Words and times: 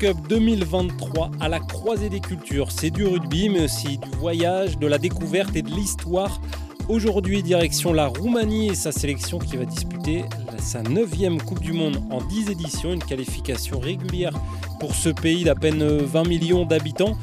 Cup 0.00 0.16
2023 0.30 1.30
à 1.40 1.48
la 1.50 1.60
croisée 1.60 2.08
des 2.08 2.20
cultures. 2.20 2.72
C'est 2.72 2.88
du 2.88 3.04
rugby, 3.04 3.50
mais 3.50 3.64
aussi 3.64 3.98
du 3.98 4.08
voyage, 4.16 4.78
de 4.78 4.86
la 4.86 4.96
découverte 4.96 5.54
et 5.56 5.60
de 5.60 5.68
l'histoire. 5.68 6.40
Aujourd'hui, 6.88 7.42
direction 7.42 7.92
la 7.92 8.06
Roumanie 8.06 8.68
et 8.68 8.74
sa 8.74 8.92
sélection 8.92 9.38
qui 9.38 9.58
va 9.58 9.66
disputer 9.66 10.24
sa 10.58 10.82
neuvième 10.82 11.36
Coupe 11.42 11.60
du 11.60 11.74
Monde 11.74 12.02
en 12.10 12.22
10 12.22 12.48
éditions, 12.48 12.94
une 12.94 13.04
qualification 13.04 13.78
régulière 13.78 14.32
pour 14.80 14.94
ce 14.94 15.10
pays 15.10 15.44
d'à 15.44 15.54
peine 15.54 15.84
20 15.84 16.26
millions 16.26 16.64
d'habitants. 16.64 17.18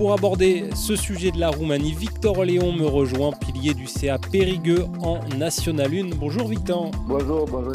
Pour 0.00 0.14
aborder 0.14 0.64
ce 0.74 0.96
sujet 0.96 1.30
de 1.30 1.38
la 1.38 1.50
Roumanie, 1.50 1.92
Victor 1.92 2.42
Léon 2.42 2.72
me 2.72 2.86
rejoint, 2.86 3.32
pilier 3.32 3.74
du 3.74 3.86
CA 3.86 4.18
Périgueux 4.18 4.86
en 5.02 5.18
National 5.36 5.92
1. 5.92 6.16
Bonjour 6.16 6.48
Victor. 6.48 6.90
Bonjour, 7.06 7.44
bonjour. 7.44 7.74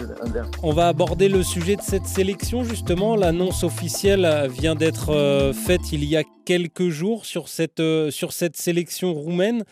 On 0.63 0.73
va 0.73 0.87
aborder 0.87 1.29
le 1.29 1.43
sujet 1.43 1.75
de 1.75 1.83
cette 1.83 2.07
sélection 2.07 2.63
justement. 2.63 3.15
L'annonce 3.15 3.63
officielle 3.63 4.27
vient 4.49 4.73
d'être 4.73 5.11
euh, 5.11 5.53
faite 5.53 5.91
il 5.91 6.03
y 6.03 6.17
a 6.17 6.23
quelques 6.45 6.89
jours 6.89 7.27
sur 7.27 7.47
cette, 7.47 7.79
euh, 7.79 8.09
sur 8.09 8.33
cette 8.33 8.57
sélection 8.57 9.13
roumaine 9.13 9.63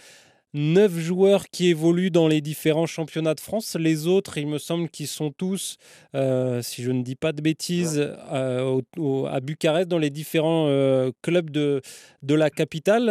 neuf 0.54 0.98
joueurs 1.00 1.46
qui 1.52 1.70
évoluent 1.70 2.12
dans 2.12 2.28
les 2.28 2.42
différents 2.42 2.86
championnats 2.86 3.34
de 3.34 3.40
France. 3.40 3.76
Les 3.80 4.08
autres, 4.08 4.38
il 4.38 4.48
me 4.48 4.58
semble 4.58 4.90
qu'ils 4.90 5.08
sont 5.08 5.32
tous, 5.32 5.78
euh, 6.16 6.62
si 6.62 6.84
je 6.84 6.92
ne 6.92 7.02
dis 7.02 7.16
pas 7.16 7.32
de 7.32 7.42
bêtises, 7.42 8.00
euh, 8.32 8.82
à 9.30 9.40
Bucarest, 9.40 9.88
dans 9.88 9.98
les 9.98 10.10
différents 10.10 10.68
euh, 10.68 11.12
clubs 11.22 11.50
de, 11.50 11.82
de 12.22 12.36
la 12.36 12.50
capitale. 12.50 13.10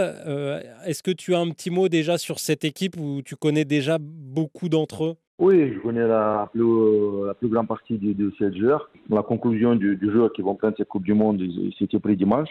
Est-ce 0.86 1.02
que 1.02 1.10
tu 1.10 1.34
as 1.34 1.38
un 1.38 1.50
petit 1.50 1.70
mot 1.70 1.88
déjà 1.88 2.18
sur 2.18 2.38
cette 2.38 2.64
équipe 2.64 2.96
où 2.98 3.22
tu 3.22 3.36
connais 3.36 3.64
déjà 3.64 3.98
beaucoup 4.00 4.68
d'entre 4.68 5.04
eux? 5.04 5.14
Oui, 5.38 5.72
je 5.74 5.78
connais 5.80 6.06
la 6.06 6.48
plus, 6.52 7.48
grande 7.48 7.66
partie 7.66 7.98
de, 7.98 8.32
ces 8.38 8.56
joueurs. 8.56 8.90
La 9.10 9.22
conclusion 9.22 9.74
du, 9.74 9.96
du 9.96 10.12
joueur 10.12 10.32
qui 10.32 10.42
vont 10.42 10.54
prendre 10.54 10.76
cette 10.76 10.88
Coupe 10.88 11.02
du 11.02 11.14
Monde, 11.14 11.42
c'était 11.78 11.98
pris 11.98 12.16
dimanche. 12.16 12.48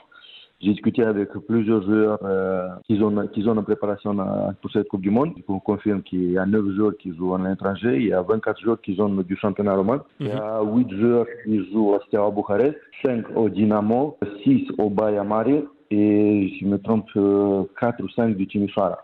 J'ai 0.62 0.73
discuté 0.73 1.04
avec 1.04 1.30
plusieurs 1.48 1.81
joueurs 1.84 2.20
euh, 2.23 2.67
qui, 2.86 3.02
ont, 3.02 3.28
qui 3.28 3.48
ont 3.48 3.58
en 3.58 3.64
préparation 3.64 4.16
pour 4.62 4.72
cette 4.72 4.88
Coupe 4.90 5.02
du 5.02 5.09
Monde. 5.09 5.31
Je 5.36 5.42
vous 5.48 5.59
confirme 5.59 6.03
qu'il 6.03 6.31
y 6.31 6.38
a 6.38 6.45
9 6.45 6.76
joueurs 6.76 6.98
qui 6.98 7.16
jouent 7.16 7.34
en 7.34 7.52
étranger, 7.52 7.98
il 7.98 8.08
y 8.09 8.14
a 8.14 8.22
24 8.22 8.62
joueurs 8.62 8.81
qui 8.81 8.95
sont 8.95 9.09
du 9.09 9.36
championnat 9.38 9.76
romain, 9.76 10.03
il 10.20 10.28
y 10.28 10.31
a 10.31 10.62
8 10.62 10.92
mhm. 10.92 11.00
joueurs 11.00 11.26
qui 11.44 11.72
jouent 11.72 11.95
à 11.95 12.00
Steaua 12.06 12.30
Bucarest, 12.30 12.78
5 13.03 13.26
au 13.36 13.50
Dynamo, 13.50 14.18
6 14.44 14.68
au 14.78 14.92
Baia 14.92 15.23
Mare 15.23 15.64
et, 15.90 16.53
je 16.59 16.66
me 16.66 16.78
trompe, 16.78 17.08
4 17.08 17.18
euh, 17.18 18.03
ou 18.03 18.09
5 18.09 18.36
du 18.36 18.48
Timișoara. 18.48 19.00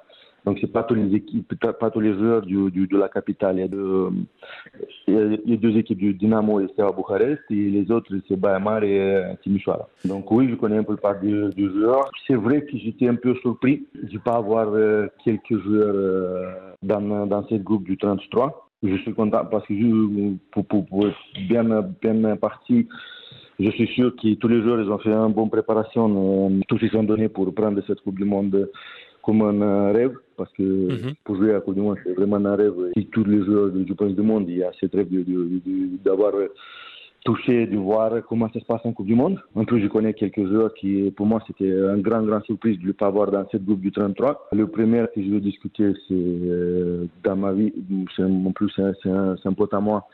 Donc, 0.47 0.59
c'est 0.61 0.71
pas 0.71 0.83
tous 0.83 0.93
les 0.95 1.13
équipes, 1.13 1.53
pas 1.77 1.91
tous 1.91 1.99
les 1.99 2.13
joueurs 2.13 2.41
du, 2.41 2.71
de 2.71 2.97
la 2.97 3.09
capitale. 3.09 3.57
Il 3.57 3.59
y, 3.59 3.63
a 3.63 3.67
deux, 3.67 4.09
il 5.09 5.41
y 5.45 5.53
a 5.55 5.57
deux 5.57 5.77
équipes 5.77 5.97
du 5.97 6.13
Dynamo 6.13 6.61
et 6.61 6.69
Steaua 6.69 6.93
Bucarest 6.93 7.41
et 7.49 7.69
les 7.69 7.91
autres, 7.91 8.13
c'est 8.29 8.39
Bayamar 8.39 8.81
et 8.85 8.97
euh, 8.97 9.33
Timișoara. 9.43 9.89
Donc, 10.05 10.31
oui, 10.31 10.47
je 10.49 10.55
connais 10.55 10.77
un 10.77 10.83
peu 10.83 10.93
le 10.93 10.99
part 10.99 11.19
du, 11.19 11.49
du 11.53 11.69
joueur. 11.69 12.09
C'est 12.25 12.35
vrai 12.35 12.61
que 12.61 12.77
j'étais 12.77 13.09
un 13.09 13.15
peu 13.15 13.35
surpris 13.41 13.87
de 14.01 14.17
pas 14.19 14.35
avoir 14.35 14.69
euh, 14.69 15.07
quelques 15.25 15.61
joueurs 15.63 15.93
euh, 15.93 16.53
dans, 16.81 17.27
dans 17.27 17.45
cette 17.49 17.63
groupe 17.63 17.83
du 17.83 17.97
33. 17.97 18.69
Je 18.83 18.95
suis 18.99 19.13
content 19.13 19.43
parce 19.51 19.67
que 19.67 19.73
pour, 20.51 20.65
pour 20.65 21.07
être 21.07 21.17
bien, 21.49 21.65
bien 22.01 22.37
parti, 22.37 22.87
je 23.59 23.69
suis 23.71 23.87
sûr 23.87 24.15
que 24.15 24.35
tous 24.35 24.47
les 24.47 24.61
joueurs 24.61 24.79
ils 24.79 24.89
ont 24.89 24.99
fait 24.99 25.11
une 25.11 25.33
bonne 25.33 25.49
préparation, 25.49 26.61
tous 26.69 26.79
ils 26.81 26.91
sont 26.91 27.03
donnés 27.03 27.27
pour 27.27 27.53
prendre 27.53 27.81
cette 27.85 27.99
Coupe 27.99 28.17
du 28.17 28.23
Monde 28.23 28.69
comme 29.23 29.41
un 29.41 29.91
rêve, 29.91 30.13
parce 30.37 30.51
que 30.53 30.63
mhm. 30.63 31.13
pour 31.23 31.35
jouer 31.35 31.55
à 31.55 31.61
Coupe 31.61 31.75
du 31.75 31.81
Monde, 31.81 31.97
c'est 32.03 32.13
vraiment 32.13 32.37
un 32.37 32.55
rêve. 32.55 32.91
Et 32.95 33.05
tous 33.05 33.23
les 33.23 33.43
joueurs 33.43 33.69
du 33.69 33.95
pense 33.95 34.13
du 34.13 34.21
monde, 34.21 34.45
il 34.47 34.57
y 34.57 34.63
a 34.63 34.71
cette 34.79 34.93
rêve 34.93 35.07
d'avoir 36.05 36.33
touché, 37.25 37.67
de 37.67 37.77
voir 37.77 38.13
comment 38.29 38.49
ça 38.53 38.59
se 38.59 38.65
passe 38.65 38.81
en 38.85 38.93
Coupe 38.93 39.07
du 39.07 39.15
Monde. 39.15 39.39
En 39.55 39.65
plus, 39.65 39.81
je 39.81 39.87
connais 39.87 40.13
quelques 40.13 40.47
joueurs 40.47 40.73
qui, 40.75 41.11
pour 41.11 41.25
moi, 41.25 41.43
c'était 41.47 41.71
un 41.71 41.97
grand, 41.97 42.23
grand 42.23 42.41
surprise 42.43 42.79
de 42.79 42.87
ne 42.87 42.91
pas 42.93 43.07
avoir 43.07 43.31
dans 43.31 43.45
cette 43.51 43.65
groupe 43.65 43.81
du 43.81 43.91
33. 43.91 44.47
Le 44.53 44.67
premier 44.67 45.05
que 45.13 45.21
je 45.21 45.29
veux 45.29 45.41
discuter, 45.41 45.93
c'est 46.07 46.13
euh, 46.13 47.05
dans 47.23 47.35
ma 47.35 47.51
vie, 47.51 47.73
en 48.19 48.51
plus, 48.51 48.71
c'est 48.75 49.09
un, 49.09 49.35
un 49.43 49.53
pote 49.53 49.73
à 49.73 49.79
moi 49.79 50.07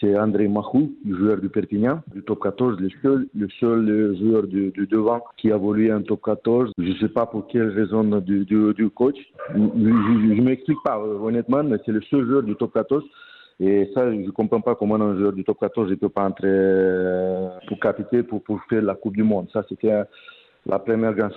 c'est 0.00 0.16
André 0.18 0.48
Mahou, 0.48 0.92
joueur 1.08 1.38
du 1.38 1.48
Perpignan, 1.48 2.00
du 2.14 2.22
top 2.22 2.42
14, 2.42 2.78
le 2.78 2.88
seul, 3.02 3.28
le 3.34 3.48
seul 3.58 4.16
joueur 4.18 4.46
du, 4.46 4.70
devant 4.90 5.20
qui 5.36 5.50
a 5.50 5.56
évolué 5.56 5.92
en 5.92 6.02
top 6.02 6.22
14. 6.24 6.72
Je 6.78 6.84
ne 6.84 6.94
sais 6.94 7.08
pas 7.08 7.26
pour 7.26 7.46
quelle 7.48 7.68
raison 7.70 8.04
du, 8.20 8.44
du, 8.44 8.90
coach. 8.90 9.16
Je 9.54 9.58
ne 9.58 10.42
m'explique 10.42 10.78
pas, 10.84 10.98
honnêtement, 10.98 11.64
mais 11.64 11.78
c'est 11.84 11.92
le 11.92 12.00
seul 12.02 12.24
joueur 12.26 12.42
du 12.42 12.54
top 12.54 12.74
14. 12.74 13.02
Et 13.60 13.90
ça, 13.92 14.08
je 14.08 14.16
ne 14.16 14.30
comprends 14.30 14.60
pas 14.60 14.76
comment 14.76 14.94
un 14.94 15.18
joueur 15.18 15.32
du 15.32 15.42
top 15.42 15.58
14 15.58 15.90
ne 15.90 15.96
peut 15.96 16.08
pas 16.08 16.24
entrer 16.24 16.46
euh, 16.48 17.48
pour 17.66 17.80
capiter, 17.80 18.22
pour, 18.22 18.42
pour 18.42 18.60
faire 18.70 18.82
la 18.82 18.94
Coupe 18.94 19.16
du 19.16 19.24
Monde. 19.24 19.48
Ça, 19.52 19.64
c'était 19.68 19.92
la 20.68 20.78
première 20.78 21.14
grande 21.14 21.32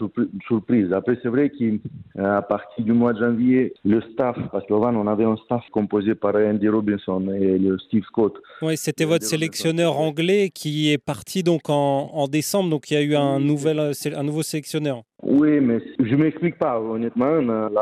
surprise. 0.46 0.92
Après, 0.92 1.18
c'est 1.24 1.30
vrai 1.30 1.50
qu'à 1.50 2.42
partir 2.42 2.84
du 2.84 2.92
mois 2.92 3.14
de 3.14 3.20
janvier, 3.20 3.74
le 3.86 4.02
staff, 4.14 4.38
parce 4.52 4.66
qu'avant, 4.68 4.94
on 4.96 5.08
avait 5.08 5.24
un 5.24 5.38
staff 5.46 5.64
composé 5.72 6.16
par 6.16 6.36
Andy 6.36 6.68
Robinson 6.68 7.26
et 7.32 7.58
le 7.58 7.78
Steve 7.80 8.04
Scott. 8.04 8.34
Oui, 8.62 8.76
c'était 8.76 9.06
votre 9.06 9.26
sélectionneur 9.26 9.98
anglais 9.98 10.50
qui 10.54 10.92
est 10.92 10.98
parti 10.98 11.44
donc 11.44 11.70
en, 11.70 12.28
décembre, 12.28 12.70
donc 12.70 12.92
il 12.92 12.94
y 12.96 12.98
a 12.98 13.02
eu 13.02 13.16
un, 13.16 13.40
nouvel, 13.40 13.80
un 13.80 14.24
nouveau 14.24 14.44
sélectionneur. 14.44 15.04
Oui, 15.24 15.60
mais 15.62 15.80
je 16.00 16.16
ne 16.16 16.24
m'explique 16.24 16.58
pas, 16.58 16.80
honnêtement, 16.80 17.40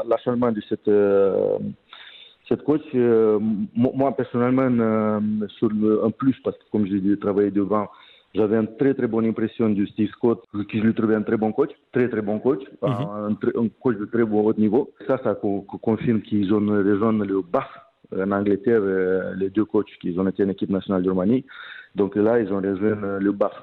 l'achèvement 0.08 0.52
de 0.52 0.62
cette. 0.70 0.88
Euh, 0.88 1.58
cette 2.48 2.64
coach, 2.64 2.82
euh, 2.96 3.38
moi 3.76 4.12
personnellement, 4.18 4.64
euh, 4.72 5.20
sur 5.60 5.70
le, 5.70 6.04
un 6.04 6.10
plus, 6.10 6.36
parce 6.44 6.58
que 6.58 6.64
comme 6.72 6.88
j'ai 6.88 7.18
travaillé 7.20 7.52
devant, 7.52 7.88
j'avais 8.36 8.58
une 8.58 8.76
très 8.78 8.94
très 8.94 9.08
bonne 9.08 9.26
impression 9.26 9.70
du 9.70 9.88
Steve 9.88 10.10
Scott, 10.10 10.44
qui 10.70 10.80
je 10.80 10.84
lui 10.84 10.94
trouvais 10.94 11.16
un 11.16 11.24
très 11.24 11.38
bon 11.38 11.52
coach, 11.52 11.72
très 11.92 12.10
très 12.10 12.22
bon 12.22 12.40
coach, 12.40 12.62
mhm. 12.82 13.38
un, 13.56 13.68
coach 13.82 13.98
de 13.98 14.06
très 14.06 14.24
bon 14.24 14.42
haut 14.42 14.54
niveau. 14.54 14.92
Ça, 15.08 15.20
ça 15.24 15.36
confirme 15.82 16.22
qu'ils 16.22 16.54
ont 16.54 16.60
rejoint 16.60 17.14
le 17.14 17.42
BAF 17.42 17.68
en 18.16 18.32
Angleterre, 18.32 18.82
euh, 18.82 19.34
les 19.36 19.50
deux 19.50 19.66
coachs 19.66 19.92
qui 20.02 20.18
ont 20.18 20.28
été 20.28 20.44
en 20.44 20.50
équipe 20.50 20.70
nationale 20.70 21.04
de 21.04 21.10
Roumanie. 21.10 21.46
Donc 21.96 22.16
là, 22.16 22.40
ils 22.40 22.52
ont 22.52 22.62
rejoint 22.62 23.20
le 23.20 23.32
BAF. 23.32 23.54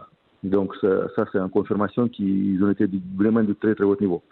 Donc 0.43 0.75
ça, 0.81 1.09
ça 1.15 1.27
c'est 1.33 1.39
une 1.39 1.51
confirmation 1.51 2.09
qu'ils 2.09 2.63
ont 2.63 2.71
été 2.71 2.87
vraiment 3.17 3.43
de 3.43 3.53
très 3.53 3.75
très 3.75 3.85
haut 3.85 3.97
niveau. 4.01 4.23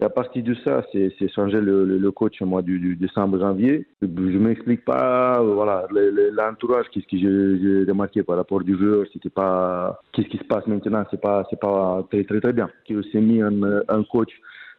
Et 0.00 0.04
à 0.04 0.08
partir 0.08 0.42
de 0.42 0.54
ça, 0.64 0.84
c'est 0.92 1.32
changé 1.34 1.60
le, 1.60 2.10
coach 2.10 2.40
au 2.42 2.46
mois 2.46 2.62
du, 2.62 2.96
décembre, 2.96 3.38
janvier. 3.38 3.86
Je 4.00 4.06
m'explique 4.08 4.84
pas, 4.84 5.40
euh, 5.40 5.54
voilà, 5.54 5.86
l'entourage, 6.32 6.86
qu'est-ce 6.90 7.06
que 7.06 7.18
j'ai 7.18 7.90
remarqué 7.90 8.22
par 8.22 8.36
rapport 8.36 8.62
du 8.62 8.76
joueur, 8.76 9.06
c'était 9.12 9.30
pas, 9.30 10.00
qu'est-ce 10.12 10.28
qui 10.28 10.38
se 10.38 10.44
passe 10.44 10.66
maintenant, 10.66 11.04
c'est 11.10 11.20
pas, 11.20 11.46
c'est 11.50 11.60
pas 11.60 12.04
très, 12.10 12.24
très, 12.24 12.40
très 12.40 12.52
bien. 12.52 12.68
Il 12.88 13.04
s'est 13.12 13.20
mis 13.20 13.40
un, 13.42 14.02
coach 14.10 14.30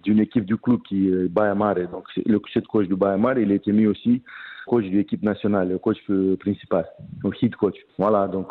d'une 0.03 0.19
équipe 0.19 0.45
du 0.45 0.57
club 0.57 0.81
qui 0.87 1.07
est 1.07 1.29
Bayamar, 1.29 1.75
donc 1.89 2.05
le 2.25 2.39
coach 2.39 2.87
du 2.87 2.95
Bayamar, 2.95 3.37
il 3.37 3.51
a 3.51 3.55
été 3.55 3.71
mis 3.71 3.87
aussi 3.87 4.21
coach 4.65 4.85
de 4.85 4.97
l'équipe 4.97 5.23
nationale, 5.23 5.69
le 5.69 5.77
coach 5.77 5.97
principal, 6.39 6.85
le 7.23 7.29
head 7.41 7.55
coach. 7.55 7.75
Voilà, 7.97 8.27
donc 8.27 8.47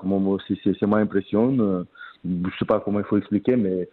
c'est 0.65 0.87
ma 0.87 0.99
impression. 0.99 1.56
Euh, 1.59 1.84
je 2.25 2.59
sais 2.59 2.65
pas 2.65 2.81
comment 2.81 3.01
il 3.01 3.05
faut 3.05 3.19
expliquer, 3.19 3.56
mais 3.56 3.89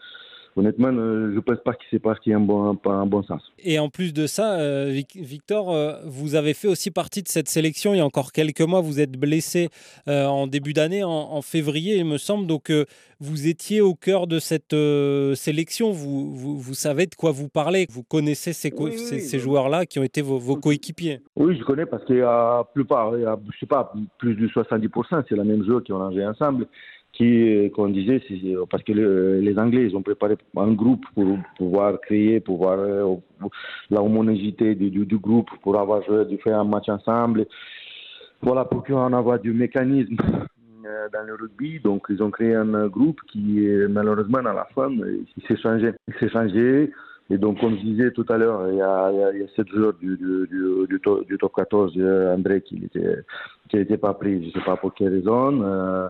honnêtement, 0.56 0.90
euh, 0.90 1.30
je 1.32 1.36
ne 1.36 1.40
pense 1.40 1.60
pas 1.64 1.74
qu'il 1.74 1.88
s'est 1.90 2.00
parti 2.00 2.36
en 2.36 2.42
bon, 2.42 2.78
un 2.86 3.06
bon 3.06 3.24
sens. 3.24 3.42
Et 3.60 3.80
en 3.80 3.90
plus 3.90 4.14
de 4.14 4.28
ça, 4.28 4.60
euh, 4.60 5.02
Victor, 5.16 5.72
euh, 5.72 5.94
vous 6.06 6.36
avez 6.36 6.54
fait 6.54 6.68
aussi 6.68 6.92
partie 6.92 7.24
de 7.24 7.28
cette 7.28 7.50
sélection 7.50 7.94
il 7.94 7.98
y 7.98 8.02
a 8.02 8.06
encore 8.06 8.32
quelques 8.32 8.62
mois. 8.62 8.82
Vous 8.82 9.00
êtes 9.00 9.18
blessé 9.18 9.70
en 10.08 10.48
début 10.48 10.74
d'année, 10.74 11.04
en, 11.04 11.42
février, 11.42 11.98
il 11.98 12.06
me 12.06 12.18
semble. 12.18 12.48
Donc, 12.48 12.72
vous 13.20 13.48
étiez 13.48 13.82
au 13.82 13.96
cœur 13.96 14.28
de 14.28 14.40
cette 14.40 14.76
sélection. 15.36 15.92
Vous, 15.92 16.36
vous, 16.36 16.74
savez 16.74 17.06
de 17.06 17.16
quoi 17.16 17.32
vous 17.32 17.50
parlez. 17.50 17.86
Vous 17.90 18.04
connaissez 18.04 18.54
ces, 18.54 18.72
ces, 18.72 19.40
joueurs-là 19.40 19.86
qui 19.86 20.00
ont 20.00 20.04
été 20.04 20.22
vos, 20.22 20.56
coéquipiers. 20.56 21.22
Oui, 21.36 21.58
je 21.58 21.64
connais 21.64 21.86
parce 21.86 22.04
qu'il 22.06 22.18
y 22.18 22.22
a 22.22 22.64
plupart, 22.74 23.18
il 23.18 23.24
y 23.24 23.26
a, 23.26 23.38
je 23.54 23.60
sais 23.60 23.66
pas, 23.66 23.94
plus 24.18 24.36
de 24.36 24.48
70%, 24.48 25.24
c'est 25.28 25.36
la 25.36 25.44
même 25.44 25.64
joueur 25.64 25.84
qui 25.84 25.94
ont 25.94 26.12
joué 26.12 26.26
ensemble 26.26 26.68
qui, 27.14 27.72
comme 27.76 27.86
on 27.86 27.90
disait, 27.90 28.22
parce 28.70 28.84
que 28.84 28.92
les 28.94 29.60
Anglais, 29.60 29.88
ils 29.90 29.96
ont 29.96 30.02
préparé 30.02 30.38
un 30.56 30.72
groupe 30.74 31.06
pour 31.16 31.38
pouvoir 31.58 32.00
créer, 32.02 32.40
pour 32.40 32.58
voir 32.58 32.80
euh, 32.80 33.16
la 33.90 34.02
homogénéité 34.02 34.76
du, 34.76 35.18
groupe, 35.18 35.50
pour 35.62 35.80
avoir 35.80 36.04
faire 36.04 36.60
un 36.60 36.64
match 36.64 36.88
ensemble. 36.88 37.46
Voilà, 38.42 38.64
pour 38.66 38.84
qu'on 38.86 39.34
ait 39.36 39.40
du 39.40 39.52
mécanisme 39.52 40.16
euh, 40.86 41.08
dans 41.12 41.24
le 41.28 41.34
rugby. 41.36 41.80
Donc, 41.80 42.06
ils 42.10 42.24
ont 42.24 42.32
créé 42.32 42.56
un 42.56 42.88
groupe 42.88 43.20
qui, 43.32 43.68
malheureusement, 43.90 44.40
à 44.40 44.54
la 44.54 44.68
fin, 44.74 44.90
il 44.90 45.44
s'est 45.48 45.58
changé. 45.58 45.92
S'est 46.20 46.30
changé. 46.30 46.92
Et 47.32 47.38
donc, 47.38 47.60
comme 47.60 47.78
je 47.78 47.84
disais 47.84 48.12
tout 48.12 48.26
à 48.30 48.38
l'heure, 48.38 48.68
il 48.70 48.78
y 48.78 48.82
a, 48.82 49.48
sept 49.56 49.68
joueurs 49.70 49.94
du, 49.94 50.18
du, 50.18 50.48
du, 50.48 51.00
du, 51.28 51.38
top 51.38 51.54
14, 51.56 51.94
euh, 51.98 52.34
André, 52.36 52.62
qui 52.62 52.82
n'était 53.74 53.98
pas 53.98 54.16
pris, 54.16 54.42
je 54.42 54.48
ne 54.48 54.52
sais 54.52 54.66
pas 54.66 54.78
pour 54.78 54.94
quelle 54.96 55.14
raison. 55.14 55.62
Euh, 55.62 56.10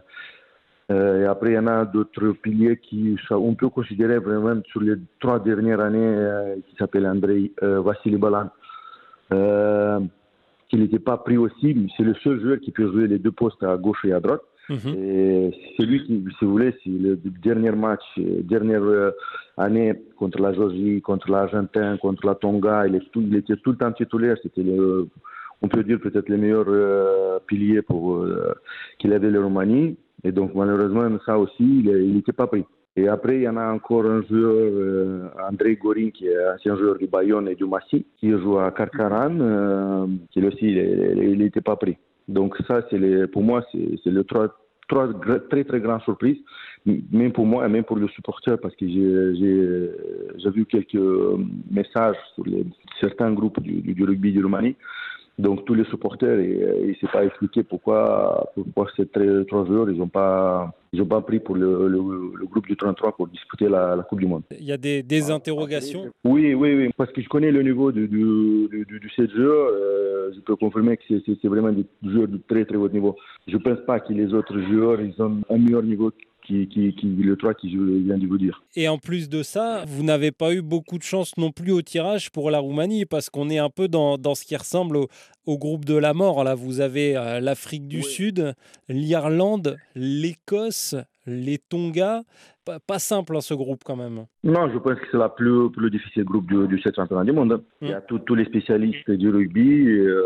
et 0.90 1.26
après, 1.26 1.52
il 1.52 1.54
y 1.54 1.60
en 1.60 1.68
a 1.68 1.86
d'autres 1.86 2.32
piliers 2.32 2.78
qui 2.78 3.16
on 3.30 3.54
peut 3.54 3.70
considérer 3.70 4.18
vraiment 4.18 4.60
sur 4.72 4.82
les 4.82 4.96
trois 5.20 5.40
dernières 5.40 5.80
années, 5.80 6.00
euh, 6.00 6.56
qui 6.68 6.76
s'appelle 6.78 7.06
André 7.06 7.52
euh, 7.62 7.80
Vassili 7.82 8.18
Balan, 8.18 8.50
euh, 9.32 10.00
qui 10.68 10.78
n'était 10.78 10.98
pas 10.98 11.18
pris 11.18 11.38
aussi. 11.38 11.88
C'est 11.96 12.04
le 12.04 12.16
seul 12.16 12.42
joueur 12.42 12.60
qui 12.60 12.72
peut 12.72 12.92
jouer 12.92 13.08
les 13.08 13.20
deux 13.20 13.32
postes 13.32 13.62
à 13.62 13.78
gauche 13.78 14.04
et 14.04 14.14
à 14.14 14.20
droite. 14.20 14.42
Mhm. 14.68 14.96
Et 14.98 15.52
c'est 15.78 15.86
lui 15.86 16.04
qui, 16.06 16.26
si 16.40 16.46
vous 16.46 16.52
voulez, 16.52 16.74
c'est 16.84 16.90
le 16.90 17.18
dernier 17.44 17.72
match, 17.72 18.04
dernière 18.18 19.12
année 19.58 19.94
contre 20.18 20.42
la 20.42 20.54
Géorgie, 20.54 21.02
contre 21.02 21.30
l'Argentin, 21.30 21.98
contre 21.98 22.26
la 22.26 22.34
Tonga, 22.34 22.88
il, 22.88 22.96
est 22.96 23.12
tout, 23.12 23.22
il 23.22 23.36
était 23.36 23.58
tout 23.58 23.72
le 23.72 23.78
temps 23.78 23.92
titulaire. 23.92 24.38
C'était 24.42 24.64
le, 24.64 25.08
on 25.62 25.68
peut 25.68 25.84
dire 25.84 26.00
peut-être 26.00 26.30
les 26.30 26.38
meilleurs 26.38 27.42
piliers 27.46 27.84
pour 27.84 28.26
qu'il 28.98 29.14
avait 29.14 29.30
le 29.30 29.44
Roumanie. 29.44 29.98
Et 30.24 30.32
donc 30.32 30.54
malheureusement, 30.56 31.10
ça 31.26 31.38
aussi, 31.38 31.54
il 31.60 32.14
n'était 32.14 32.34
pas 32.34 32.48
pris. 32.48 32.66
Et 32.96 33.08
après, 33.08 33.38
il 33.38 33.44
y 33.44 33.48
en 33.48 33.56
a 33.56 33.72
encore 33.72 34.06
un 34.06 34.22
joueur, 34.24 34.54
euh, 34.56 35.30
André 35.50 35.76
Gorin, 35.76 36.10
qui 36.10 36.28
est 36.28 36.50
ancien 36.54 36.76
joueur 36.76 36.98
du 36.98 37.08
Bayonne 37.08 37.48
et 37.48 37.56
du 37.56 37.66
Massy, 37.66 38.06
qui 38.18 38.30
joue 38.32 38.58
à 38.58 38.72
Karkaran, 38.72 39.38
euh, 39.40 40.08
qui 40.32 40.44
aussi, 40.46 40.66
il 40.66 41.38
n'était 41.38 41.62
pas 41.62 41.76
pris. 41.76 41.98
Donc 42.28 42.58
ça, 42.68 42.82
c'est 42.90 43.28
pour 43.32 43.44
moi, 43.44 43.64
c'est 43.72 44.12
les 44.12 44.24
trois, 44.26 44.54
trois 44.88 45.08
très 45.50 45.64
très 45.64 45.80
grandes 45.80 46.02
surprises, 46.02 46.40
même 46.86 47.32
pour 47.32 47.46
moi 47.46 47.66
et 47.66 47.70
même 47.70 47.84
pour 47.84 47.96
le 47.98 48.08
supporter, 48.10 48.58
parce 48.60 48.76
que 48.76 48.88
j'ai 48.88 50.50
vu 50.52 50.66
quelques 50.66 51.00
messages 51.72 52.18
sur 52.36 52.46
les, 52.46 52.66
certains 53.00 53.32
groupes 53.32 53.62
du, 53.62 53.82
du, 53.82 54.04
rugby 54.04 54.32
du 54.32 54.44
Roumanie 54.44 54.76
donc 55.40 55.64
tous 55.66 55.74
les 55.74 55.86
supporters, 55.86 56.38
et, 56.40 56.60
il 56.84 56.90
ne 56.90 56.94
s'est 56.96 57.08
pas 57.12 57.24
expliqué 57.24 57.64
pourquoi, 57.64 58.52
pourquoi 58.56 58.88
ces 58.96 59.08
trois 59.48 59.66
joueurs, 59.66 59.90
ils 59.90 59.98
n'ont 59.98 60.10
pas, 60.10 60.72
ils 60.92 61.02
ont 61.02 61.06
pas 61.06 61.22
pris 61.22 61.40
pour 61.40 61.56
le, 61.56 61.88
le, 61.88 62.46
groupe 62.46 62.68
du 62.68 62.76
33 62.76 63.16
pour 63.16 63.28
disputer 63.28 63.70
la, 63.70 64.06
Coupe 64.10 64.20
du 64.20 64.28
Monde. 64.28 64.44
Il 64.52 64.66
y 64.66 64.74
a 64.74 64.78
des, 64.78 65.02
des 65.02 65.32
interrogations? 65.32 66.08
Oui, 66.26 66.54
oui, 66.54 66.76
oui, 66.76 66.90
parce 66.98 67.12
que 67.14 67.22
je 67.22 67.30
connais 67.30 67.52
le 67.52 67.64
niveau 67.64 67.92
du, 67.92 68.08
du, 68.08 68.68
du, 68.70 69.00
du 69.00 69.10
ces 69.16 69.28
joueurs. 69.30 69.70
Euh, 69.72 70.32
je 70.36 70.42
peux 70.42 70.58
confirmer 70.58 70.98
que 70.98 71.04
c'est 71.08 71.48
vraiment 71.48 71.72
des 71.72 71.86
joueurs 72.04 72.28
de 72.28 72.40
très 72.48 72.66
très 72.66 72.76
haut 72.76 72.90
niveau. 72.90 73.16
Je 73.48 73.56
ne 73.56 73.62
pense 73.62 73.80
pas 73.88 74.02
que 74.02 74.12
les 74.12 74.34
autres 74.34 74.60
joueurs, 74.60 75.00
ils 75.00 75.22
ont 75.22 75.42
un 75.50 75.58
meilleur 75.58 75.84
niveau 75.84 76.12
qui, 76.50 76.68
qui, 76.68 76.96
qui, 76.96 77.08
le 77.08 77.36
3 77.36 77.54
qui 77.54 77.68
vient 77.70 78.18
de 78.18 78.28
vous 78.28 78.38
dire. 78.38 78.64
Et 78.76 78.88
en 78.88 78.98
plus 78.98 79.30
de 79.30 79.44
ça, 79.44 79.84
vous 79.88 80.04
n'avez 80.04 80.32
pas 80.32 80.54
eu 80.54 80.62
beaucoup 80.62 80.98
de 80.98 81.04
chance 81.04 81.38
non 81.38 81.52
plus 81.52 81.72
au 81.72 81.82
tirage 81.82 82.32
pour 82.32 82.50
la 82.50 82.60
Roumanie 82.60 83.06
parce 83.06 83.30
qu'on 83.30 83.50
est 83.50 83.60
un 83.60 83.70
peu 83.70 83.88
dans, 83.88 84.18
dans 84.18 84.36
ce 84.36 84.46
qui 84.46 84.56
ressemble 84.56 84.98
au, 84.98 85.08
au, 85.46 85.58
groupe 85.58 85.86
de 85.86 85.96
la 85.96 86.14
mort. 86.14 86.44
Là, 86.44 86.56
vous 86.56 86.82
avez 86.82 87.16
euh, 87.16 87.40
l'Afrique 87.40 87.88
du 87.88 88.02
Sud, 88.02 88.56
l'Irlande, 88.88 89.78
l'Écosse, 89.96 90.96
les 91.30 91.58
Tonga. 91.58 92.24
Pas, 92.86 93.00
simple 93.00 93.36
hein, 93.36 93.42
ce 93.42 93.56
groupe 93.56 93.84
quand 93.84 93.96
même. 93.96 94.26
Non, 94.44 94.70
je 94.72 94.78
pense 94.78 94.94
que 94.94 95.06
c'est 95.12 95.18
la 95.18 95.30
plus, 95.30 95.72
plus 95.72 95.90
difficile 95.90 96.24
groupe 96.24 96.46
du, 96.46 96.68
du 96.68 96.80
7 96.80 96.98
championnat 96.98 97.24
du 97.24 97.32
monde. 97.32 97.64
Il 97.82 97.90
y 97.90 97.94
a 97.94 98.00
hmm. 98.00 98.20
tous 98.26 98.36
les 98.36 98.46
spécialistes 98.46 99.10
du 99.10 99.30
rugby, 99.32 99.88
euh, 99.88 100.22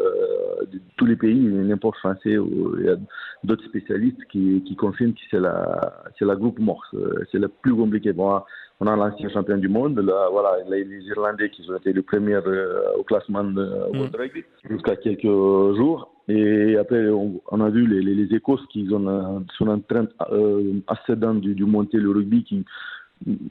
de 0.70 0.82
tous 0.98 1.06
les 1.06 1.16
pays, 1.16 1.40
n'importe 1.40 1.98
français, 1.98 2.34
il 2.34 2.86
y 2.86 2.90
a 2.90 2.98
d'autres 3.46 3.64
spécialistes 3.64 4.24
qui, 4.30 4.62
qui 4.68 4.76
confirment 4.76 5.14
que 5.14 5.22
c'est 5.32 5.40
la, 5.40 6.04
c'est 6.20 6.26
la 6.26 6.36
groupe 6.36 6.60
morse. 6.60 6.94
Euh, 6.96 7.24
c'est 7.32 7.40
le 7.40 7.48
plus 7.48 7.76
compliqué. 7.76 8.12
Bon, 8.12 8.42
on 8.84 8.88
a 8.88 8.96
l'ancien 8.96 9.30
champion 9.30 9.58
du 9.58 9.70
monde, 9.70 9.98
là, 10.00 10.28
voilà, 10.32 10.58
les, 10.70 10.84
Irlandais 11.08 11.50
qui 11.50 11.66
ont 11.70 11.78
été 11.78 11.94
les 11.94 12.02
premiers 12.02 12.34
euh, 12.34 12.98
au 12.98 13.04
classement 13.04 13.44
de 13.44 13.64
World 13.94 14.14
hmm. 14.14 14.20
Rugby 14.20 14.44
jusqu'à 14.70 14.96
quelques 14.98 15.24
jours. 15.24 16.12
Et 16.28 16.78
après, 16.78 17.08
on, 17.10 17.62
a 17.62 17.70
vu 17.70 17.86
les, 17.88 18.02
les, 18.02 18.36
Écosses 18.36 18.66
qui 18.72 18.88
sont, 18.88 19.46
sont 19.58 19.68
en 19.68 19.80
train, 19.80 20.08
euh, 20.32 20.74
assez 20.88 21.16
dans 21.16 21.34
du, 21.34 21.54
du, 21.54 21.66
monter 21.66 21.98
le 21.98 22.12
rugby. 22.12 22.44
Qui, 22.44 22.66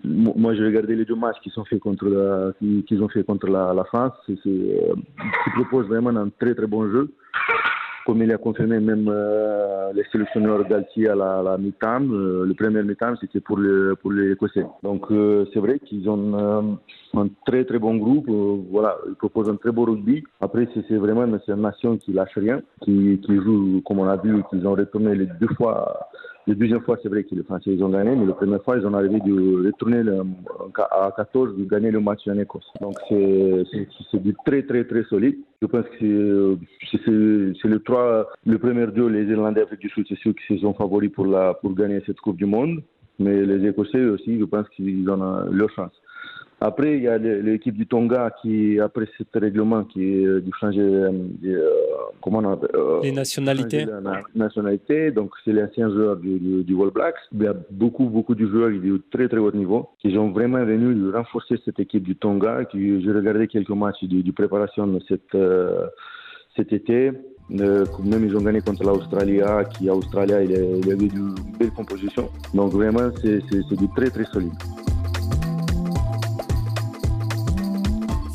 moi, 0.04 0.54
j'ai 0.54 0.64
regardé 0.64 0.96
les 0.96 1.04
deux 1.04 1.14
matchs 1.14 1.40
qui 1.42 1.50
sont 1.50 1.64
faits 1.64 1.80
contre 1.80 2.06
la, 2.06 2.52
qu'ils 2.86 3.02
ont 3.02 3.08
fait 3.08 3.24
contre 3.24 3.46
la, 3.48 3.74
la 3.74 3.84
France. 3.84 4.12
Euh, 4.28 4.34
qui 4.46 5.50
proposent 5.54 5.86
vraiment 5.86 6.10
un 6.10 6.28
très 6.28 6.54
très 6.54 6.66
bon 6.66 6.90
jeu 6.90 7.12
comme 8.04 8.22
il 8.22 8.32
a 8.32 8.38
confirmé 8.38 8.80
même 8.80 9.08
euh, 9.08 9.92
les 9.94 10.04
sélectionneurs 10.10 10.66
Galtier 10.68 11.08
à 11.08 11.14
la, 11.14 11.42
la 11.42 11.58
mi-temps, 11.58 12.02
euh, 12.10 12.44
le 12.44 12.54
premier 12.54 12.82
mi-temps 12.82 13.14
c'était 13.20 13.40
pour, 13.40 13.58
le, 13.58 13.96
pour 14.00 14.12
les 14.12 14.32
Écossais. 14.32 14.66
Donc 14.82 15.10
euh, 15.10 15.44
c'est 15.52 15.60
vrai 15.60 15.78
qu'ils 15.78 16.08
ont 16.08 16.78
un 17.14 17.28
très 17.46 17.64
très 17.64 17.78
bon 17.78 17.96
groupe, 17.96 18.28
voilà, 18.70 18.96
ils 19.08 19.14
proposent 19.14 19.50
un 19.50 19.56
très 19.56 19.72
beau 19.72 19.84
rugby. 19.84 20.24
Après 20.40 20.68
c'est 20.74 20.96
vraiment 20.96 21.24
une 21.24 21.38
nation 21.60 21.96
qui 21.96 22.12
lâche 22.12 22.36
rien, 22.36 22.60
qui, 22.82 23.20
qui 23.24 23.36
joue 23.36 23.82
comme 23.86 24.00
on 24.00 24.08
a 24.08 24.16
vu, 24.16 24.42
qu'ils 24.50 24.66
ont 24.66 24.72
retourné 24.74 25.14
les 25.14 25.28
deux 25.40 25.52
fois 25.56 26.08
la 26.46 26.54
deuxième 26.54 26.80
fois, 26.80 26.98
c'est 27.02 27.08
vrai 27.08 27.22
que 27.22 27.34
les 27.34 27.44
Français 27.44 27.80
ont 27.82 27.88
gagné, 27.88 28.16
mais 28.16 28.26
la 28.26 28.32
première 28.32 28.62
fois, 28.64 28.76
ils 28.76 28.84
ont 28.84 28.94
arrivé 28.94 29.20
de 29.20 29.66
retourner 29.66 30.02
à 30.76 31.12
14, 31.16 31.56
de 31.56 31.64
gagner 31.64 31.90
le 31.92 32.00
match 32.00 32.26
en 32.26 32.38
Écosse. 32.38 32.66
Donc 32.80 32.94
c'est 33.08 34.22
du 34.22 34.34
très 34.44 34.62
très 34.62 34.84
très 34.84 35.04
solide. 35.04 35.36
Je 35.60 35.66
pense 35.66 35.86
que 36.00 36.56
c'est 36.90 37.68
le 37.68 37.78
3, 37.78 38.26
le 38.46 38.58
premier 38.58 38.88
duo, 38.88 39.08
les 39.08 39.24
Irlandais 39.24 39.62
Afrique 39.62 39.80
du 39.80 39.88
Sud, 39.90 40.06
c'est 40.08 40.18
ceux 40.22 40.32
qui 40.32 40.58
sont 40.58 40.74
favoris 40.74 41.12
pour, 41.12 41.26
la, 41.26 41.54
pour 41.54 41.74
gagner 41.74 42.02
cette 42.06 42.20
Coupe 42.20 42.36
du 42.36 42.46
Monde. 42.46 42.82
Mais 43.20 43.42
les 43.42 43.68
Écossais 43.68 44.04
aussi, 44.04 44.38
je 44.40 44.44
pense 44.44 44.68
qu'ils 44.70 45.08
ont 45.08 45.44
leur 45.50 45.70
chance. 45.70 45.92
Après, 46.64 46.96
il 46.96 47.02
y 47.02 47.08
a 47.08 47.18
l'équipe 47.18 47.76
du 47.76 47.88
Tonga 47.88 48.30
qui, 48.40 48.78
après 48.78 49.08
ce 49.18 49.24
règlement, 49.36 49.82
qui 49.82 50.00
est 50.00 50.24
euh, 50.24 50.40
du 50.40 50.52
changer 50.60 50.80
euh, 50.80 51.10
euh, 51.44 51.70
comment 52.22 52.38
on 52.38 52.52
appelle, 52.52 52.70
les 53.02 53.10
nationalités. 53.10 53.84
nationalité. 54.36 55.10
Donc, 55.10 55.32
c'est 55.44 55.52
les 55.52 55.64
anciens 55.64 55.90
joueurs 55.90 56.16
du, 56.18 56.62
du, 56.62 56.74
All 56.80 56.90
Blacks. 56.90 57.16
Il 57.32 57.42
y 57.42 57.48
a 57.48 57.54
beaucoup, 57.70 58.04
beaucoup 58.04 58.36
de 58.36 58.46
joueurs 58.46 58.70
de 58.70 59.02
très, 59.10 59.26
très 59.26 59.38
haut 59.38 59.50
niveau 59.50 59.88
qui 59.98 60.16
ont 60.16 60.30
vraiment 60.30 60.64
venu 60.64 61.10
renforcer 61.10 61.56
cette 61.64 61.80
équipe 61.80 62.04
du 62.04 62.14
Tonga. 62.14 62.64
Qui, 62.66 63.02
j'ai 63.02 63.10
regardé 63.10 63.48
quelques 63.48 63.70
matchs 63.70 64.04
de, 64.04 64.30
préparation 64.30 64.86
de 64.86 65.00
cette, 65.08 65.36
cet 66.54 66.72
été. 66.72 67.10
même 67.50 68.24
ils 68.24 68.36
ont 68.36 68.40
gagné 68.40 68.60
contre 68.60 68.84
l'Australie, 68.84 69.40
qui 69.74 69.90
Australia, 69.90 70.40
il, 70.44 70.52
il 70.52 70.86
y 70.86 70.92
avait 70.92 71.06
une 71.06 71.34
belle 71.58 71.72
composition. 71.72 72.28
Donc 72.54 72.72
vraiment, 72.72 73.10
c'est 73.20 73.40
du 73.76 73.88
très 73.96 74.10
très 74.10 74.26
solide. 74.26 74.52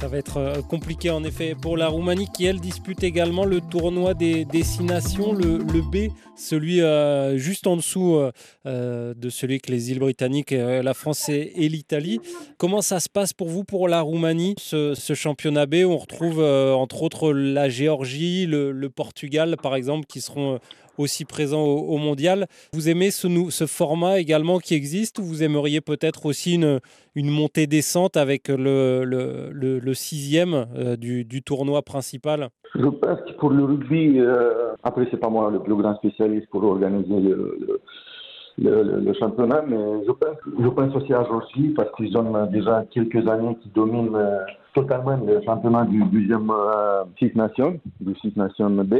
Ça 0.07 0.12
va 0.12 0.19
être 0.19 0.38
euh, 0.38 0.62
compliqué 0.62 1.09
en 1.09 1.21
effet 1.25 1.54
pour 1.54 1.75
la 1.75 1.89
Roumanie 1.89 2.30
qui 2.33 2.45
elle 2.45 2.62
dispute 2.62 3.04
également 3.04 3.44
le 3.44 3.59
tournoi 3.59 4.13
des 4.13 4.45
destinations, 4.45 5.33
le, 5.33 5.57
B, 5.81 6.13
celui 6.33 6.80
euh, 6.80 7.38
juste 7.38 7.68
en 7.68 7.75
dessous 7.75 8.18
euh, 8.65 9.13
de 9.13 9.30
celui 9.30 9.59
que 9.59 9.69
les 9.69 9.92
îles 9.92 10.00
britanniques, 10.00 10.51
la 10.51 10.94
France 10.94 11.27
et, 11.27 11.51
l'Italie. 11.68 12.21
Comment 12.57 12.81
ça 12.81 13.01
se 13.01 13.09
passe 13.09 13.33
pour 13.33 13.50
vous 13.50 13.65
pour 13.65 13.89
la 13.89 14.00
Roumanie, 14.00 14.56
ce, 14.57 14.95
championnat 15.13 15.65
B? 15.65 15.83
On 15.86 15.98
retrouve 15.98 16.39
entre 16.42 17.01
autres 17.04 17.33
la 17.33 17.68
Géorgie, 17.68 18.45
le, 18.45 18.71
le, 18.71 18.89
Portugal 18.89 19.57
par 19.62 19.75
exemple 19.75 20.06
qui 20.06 20.21
seront 20.21 20.62
aussi 20.97 21.25
présent 21.25 21.63
au, 21.63 21.97
mondial. 21.97 22.47
Vous 22.73 22.89
aimez 22.89 23.11
ce, 23.11 23.66
format 23.66 24.19
également 24.19 24.59
qui 24.59 24.73
existe 24.73 25.19
ou 25.19 25.23
vous 25.23 25.44
aimeriez 25.44 25.81
peut-être 25.81 26.25
aussi 26.25 26.56
une, 26.56 26.80
montée-descente 27.16 28.18
avec 28.18 28.47
le, 28.49 29.94
sixième 29.94 30.68
euh, 30.75 30.95
du, 30.95 31.42
tournoi 31.44 31.81
principal? 31.81 32.49
Je 32.75 32.87
pense 32.87 33.19
que 33.21 33.31
pour 33.39 33.49
le 33.49 33.63
rugby, 33.63 34.19
euh, 34.19 34.73
après 34.83 35.07
c'est 35.09 35.18
pas 35.18 35.30
moi 35.30 35.49
le 35.51 35.59
plus 35.59 35.75
grand 35.75 35.95
spécialiste 35.95 36.47
pour 36.49 36.63
organiser 36.63 37.19
le, 37.19 37.80
le, 38.57 39.13
championnat, 39.13 39.63
mais 39.68 40.06
je 40.06 40.11
pense, 40.11 40.37
je 40.59 40.68
pense 40.68 40.95
aussi 40.95 41.13
à 41.13 41.23
Georgie 41.23 41.69
parce 41.69 41.92
qu'ils 41.95 42.18
ont 42.18 42.45
déjà 42.47 42.85
quelques 42.92 43.27
années 43.27 43.57
qui 43.61 43.69
dominent 43.69 44.16
euh, 44.16 44.39
totalement 44.74 45.18
le 45.18 45.42
championnat 45.44 45.86
du 45.86 46.04
deuxième 46.06 46.50
euh, 46.50 47.04
Six 47.18 47.36
Nations, 47.36 47.80
du 48.00 48.16
Six 48.16 48.36
Nations 48.36 48.69
B, 48.69 48.95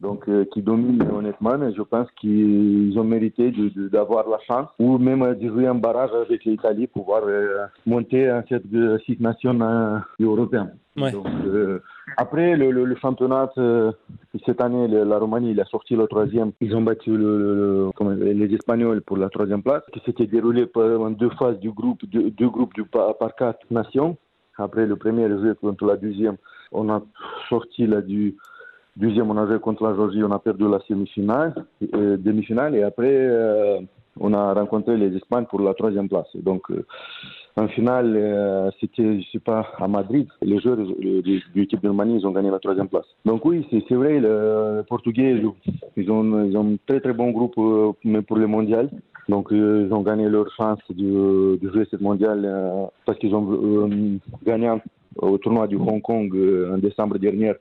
donc 0.00 0.28
euh, 0.28 0.44
qui 0.52 0.62
domine 0.62 1.02
honnêtement. 1.02 1.62
Et 1.62 1.74
je 1.74 1.82
pense 1.82 2.08
qu'ils 2.20 2.98
ont 2.98 3.04
mérité 3.04 3.52
d'avoir 3.92 4.28
la 4.28 4.38
chance 4.46 4.68
ou 4.78 4.98
même 4.98 5.34
de 5.34 5.48
jouer 5.48 5.66
un 5.66 5.74
barrage 5.74 6.10
avec 6.12 6.44
l'Italie 6.44 6.86
pour 6.86 7.04
pouvoir 7.04 7.22
monter 7.84 8.30
en 8.30 8.42
cette 8.48 8.64
Six 9.06 9.20
Nations 9.20 9.58
européenne. 10.20 10.72
Donc, 10.96 11.26
après, 12.16 12.56
le, 12.56 12.70
le, 12.70 12.96
championnat, 12.96 13.50
euh, 13.58 13.92
cette 14.46 14.60
année, 14.60 14.88
la 14.88 15.18
Roumanie, 15.18 15.50
il 15.50 15.60
a 15.60 15.64
sorti 15.66 15.94
le 15.94 16.06
troisième. 16.06 16.52
Ils 16.60 16.74
ont 16.74 16.80
battu 16.80 17.16
le, 17.16 17.90
les 18.16 18.54
Espagnols 18.54 19.02
pour 19.02 19.18
la 19.18 19.28
troisième 19.28 19.62
place, 19.62 19.82
qui 19.92 20.00
s'était 20.06 20.26
déroulé 20.26 20.66
en 20.74 21.10
deux 21.10 21.30
phases 21.30 21.58
du 21.58 21.70
groupe, 21.70 22.00
deux, 22.06 22.30
deux 22.30 22.48
groupes 22.48 22.72
du, 22.74 22.84
par, 22.84 23.14
quatre 23.36 23.58
nations. 23.70 24.16
Après, 24.58 24.86
le 24.86 24.96
premier 24.96 25.28
joué 25.28 25.54
contre 25.54 25.84
la 25.86 25.96
deuxième. 25.96 26.36
On 26.72 26.88
a 26.88 27.02
sorti 27.48 27.86
là, 27.86 28.00
du 28.00 28.36
deuxième, 28.96 29.30
on 29.30 29.36
a 29.36 29.46
joué 29.46 29.58
contre 29.58 29.84
la 29.84 29.94
Géorgie, 29.94 30.24
on 30.24 30.32
a 30.32 30.38
perdu 30.38 30.68
la 30.68 30.80
semi-finale, 30.80 31.54
euh, 31.94 32.16
demi-finale, 32.16 32.74
et 32.74 32.82
après, 32.82 33.14
euh, 33.14 33.78
on 34.18 34.32
a 34.32 34.54
rencontré 34.54 34.96
les 34.96 35.14
Espagnes 35.16 35.46
pour 35.46 35.60
la 35.60 35.74
troisième 35.74 36.08
place. 36.08 36.34
Donc, 36.36 36.70
en 37.56 37.68
finale, 37.68 38.14
euh, 38.16 38.70
c'était, 38.80 39.20
je 39.20 39.30
sais 39.30 39.38
pas, 39.38 39.72
à 39.78 39.88
Madrid. 39.88 40.28
Les 40.42 40.60
joueurs 40.60 40.76
de 40.76 41.22
l'équipe 41.54 41.82
de 41.82 41.88
Roumanie, 41.88 42.18
ils 42.20 42.26
ont 42.26 42.32
gagné 42.32 42.50
la 42.50 42.58
troisième 42.58 42.88
place. 42.88 43.06
Donc 43.24 43.44
oui, 43.46 43.66
c'est, 43.70 43.94
vrai, 43.94 44.20
le, 44.20 44.82
Portugais, 44.86 45.40
ils 45.96 46.10
ont, 46.10 46.44
ils 46.44 46.56
ont 46.56 46.74
un 46.74 46.76
très 46.86 47.00
très 47.00 47.14
bon 47.14 47.30
groupe 47.30 47.54
euh, 47.56 48.22
pour 48.22 48.36
le 48.36 48.46
mondial. 48.46 48.90
Donc 49.28 49.52
euh, 49.52 49.86
ils 49.86 49.94
ont 49.94 50.02
gagné 50.02 50.28
leur 50.28 50.52
chance 50.54 50.78
de, 50.90 51.58
jouer 51.62 51.86
cette 51.90 52.02
mondial 52.02 52.46
parce 53.06 53.18
qu'ils 53.18 53.34
ont 53.34 54.20
gagné 54.44 54.72
au 55.16 55.38
tournoi 55.38 55.66
du 55.66 55.76
Hong 55.76 56.00
Kong 56.02 56.32
en 56.72 56.78
décembre 56.78 57.18
dernier 57.18 57.54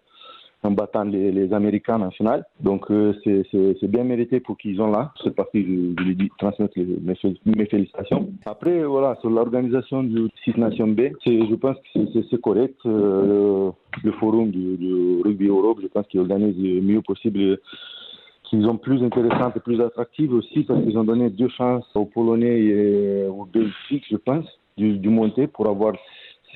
en 0.65 0.71
battant 0.71 1.03
les, 1.03 1.53
Américains 1.53 2.01
en 2.01 2.11
finale. 2.11 2.45
Donc 2.59 2.85
c'est 3.23 3.87
bien 3.87 4.03
mérité 4.03 4.39
pour 4.39 4.57
qu'ils 4.57 4.81
ont 4.81 4.91
là. 4.91 5.13
Cette 5.23 5.35
partie, 5.35 5.61
je, 5.63 6.01
je 6.01 6.07
lui 6.07 6.15
dis, 6.15 6.29
transmettre 6.37 6.77
mes, 7.05 7.65
félicitations. 7.65 8.29
Après, 8.45 8.83
voilà, 8.83 9.17
sur 9.21 9.29
l'organisation 9.29 10.03
du 10.03 10.27
Six 10.43 10.57
Nations 10.57 10.87
B, 10.87 11.11
je 11.25 11.55
pense 11.55 11.77
que 11.93 12.23
c'est 12.29 12.41
correct. 12.41 12.79
le 12.83 14.11
forum 14.19 14.51
du, 14.51 14.77
du, 14.77 15.21
Rugby 15.23 15.47
Europe, 15.47 15.79
je 15.81 15.87
pense 15.87 16.07
qu'il 16.07 16.19
organise 16.19 16.55
le 16.57 16.81
mieux 16.81 17.01
possible 17.01 17.59
qu'ils 18.49 18.65
ont 18.67 18.77
plus 18.77 19.03
intéressantes 19.03 19.57
et 19.57 19.59
plus 19.59 19.81
attractives 19.81 20.33
aussi 20.33 20.63
parce 20.63 20.81
qu'ils 20.83 20.97
ont 20.97 21.03
donné 21.03 21.29
deux 21.29 21.49
chances 21.49 21.85
aux 21.95 22.05
Polonais 22.05 22.59
et 22.59 23.27
aux 23.27 23.45
Belgiques, 23.45 24.05
je 24.09 24.17
pense, 24.17 24.45
du, 24.77 24.97
du 24.97 25.09
monter 25.09 25.47
pour 25.47 25.67
avoir 25.67 25.93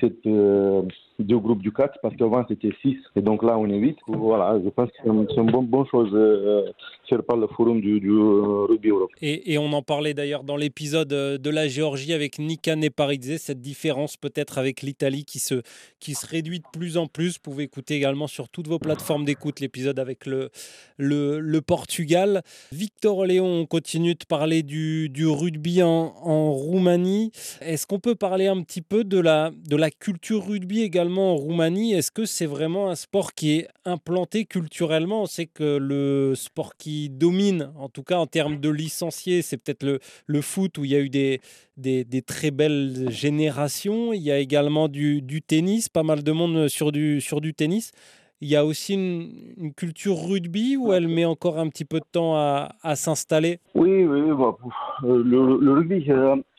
cette, 0.00 0.26
euh, 0.26 0.82
deux 1.24 1.38
groupes 1.38 1.62
du 1.62 1.72
4 1.72 1.98
parce 2.02 2.14
qu'avant 2.16 2.44
c'était 2.48 2.72
6 2.82 2.96
et 3.16 3.22
donc 3.22 3.42
là 3.42 3.58
on 3.58 3.68
est 3.68 3.76
8. 3.76 3.96
Voilà, 4.06 4.58
je 4.62 4.68
pense 4.70 4.88
que 4.90 4.96
c'est 5.02 5.08
une, 5.08 5.50
bonne, 5.50 5.86
chose 5.90 6.10
euh, 6.12 6.70
faire 7.08 7.22
par 7.24 7.36
le 7.36 7.46
forum 7.48 7.80
du, 7.80 8.00
euh, 8.08 8.66
Rugby 8.68 8.88
Europe. 8.88 9.10
Et, 9.20 9.52
et, 9.52 9.58
on 9.58 9.72
en 9.72 9.82
parlait 9.82 10.14
d'ailleurs 10.14 10.44
dans 10.44 10.56
l'épisode 10.56 11.12
euh, 11.12 11.38
de 11.38 11.50
la 11.50 11.68
Géorgie 11.68 12.12
avec 12.12 12.38
Nika 12.38 12.76
Neparidze, 12.76 13.38
cette 13.38 13.60
différence 13.60 14.16
peut-être 14.16 14.58
avec 14.58 14.82
l'Italie 14.82 15.24
qui 15.24 15.38
se, 15.38 15.62
qui 15.98 16.14
se 16.14 16.26
réduit 16.26 16.60
de 16.60 16.64
plus 16.72 16.96
en 16.96 17.06
plus. 17.06 17.34
Vous 17.34 17.42
pouvez 17.42 17.64
écouter 17.64 17.94
également 17.96 18.26
sur 18.26 18.48
toutes 18.48 18.68
vos 18.68 18.78
plateformes 18.78 19.24
d'écoute 19.24 19.60
l'épisode 19.60 19.98
avec 19.98 20.26
le, 20.26 20.50
le, 20.96 21.40
le, 21.40 21.60
Portugal. 21.60 22.42
Victor 22.72 23.26
Léon, 23.26 23.46
on 23.46 23.66
continue 23.66 24.14
de 24.14 24.24
parler 24.26 24.62
du, 24.62 25.08
du 25.08 25.26
rugby 25.26 25.82
en, 25.82 26.14
en 26.22 26.52
Roumanie. 26.52 27.32
Est-ce 27.60 27.86
qu'on 27.86 28.00
peut 28.00 28.14
parler 28.14 28.46
un 28.46 28.62
petit 28.62 28.82
peu 28.82 29.04
de 29.04 29.18
la, 29.18 29.50
de 29.68 29.76
la 29.76 29.90
culture 29.90 30.46
rugby 30.46 30.82
également 30.82 31.09
en 31.18 31.36
Roumanie, 31.36 31.94
est-ce 31.94 32.10
que 32.10 32.24
c'est 32.24 32.46
vraiment 32.46 32.90
un 32.90 32.94
sport 32.94 33.32
qui 33.34 33.58
est 33.58 33.68
implanté 33.84 34.44
culturellement? 34.44 35.22
On 35.22 35.26
sait 35.26 35.46
que 35.46 35.78
le 35.78 36.34
sport 36.34 36.76
qui 36.76 37.10
domine, 37.10 37.72
en 37.76 37.88
tout 37.88 38.02
cas 38.02 38.18
en 38.18 38.26
termes 38.26 38.58
de 38.58 38.68
licenciés, 38.68 39.42
c'est 39.42 39.56
peut-être 39.56 39.82
le, 39.82 40.00
le, 40.26 40.40
foot 40.40 40.78
où 40.78 40.84
il 40.84 40.90
y 40.92 40.96
a 40.96 41.00
eu 41.00 41.08
des, 41.08 41.40
très 42.22 42.50
belles 42.50 43.06
générations. 43.10 44.12
Il 44.12 44.22
y 44.22 44.30
a 44.30 44.38
également 44.38 44.88
du, 44.88 45.22
tennis, 45.46 45.88
pas 45.88 46.02
mal 46.02 46.22
de 46.22 46.32
monde 46.32 46.68
sur 46.68 46.92
du, 46.92 47.22
tennis. 47.56 47.92
Il 48.40 48.48
y 48.48 48.56
a 48.56 48.64
aussi 48.64 48.94
une, 48.94 49.72
culture 49.74 50.16
rugby 50.16 50.76
où 50.76 50.92
elle 50.92 51.08
met 51.08 51.24
encore 51.24 51.58
un 51.58 51.68
petit 51.68 51.84
peu 51.84 51.98
de 51.98 52.06
temps 52.10 52.36
à, 52.36 52.96
s'installer? 52.96 53.58
Oui, 53.74 54.04
oui, 54.04 54.22
bah, 54.36 54.56
euh, 55.04 55.22
le, 55.24 55.72
rugby, 55.72 56.04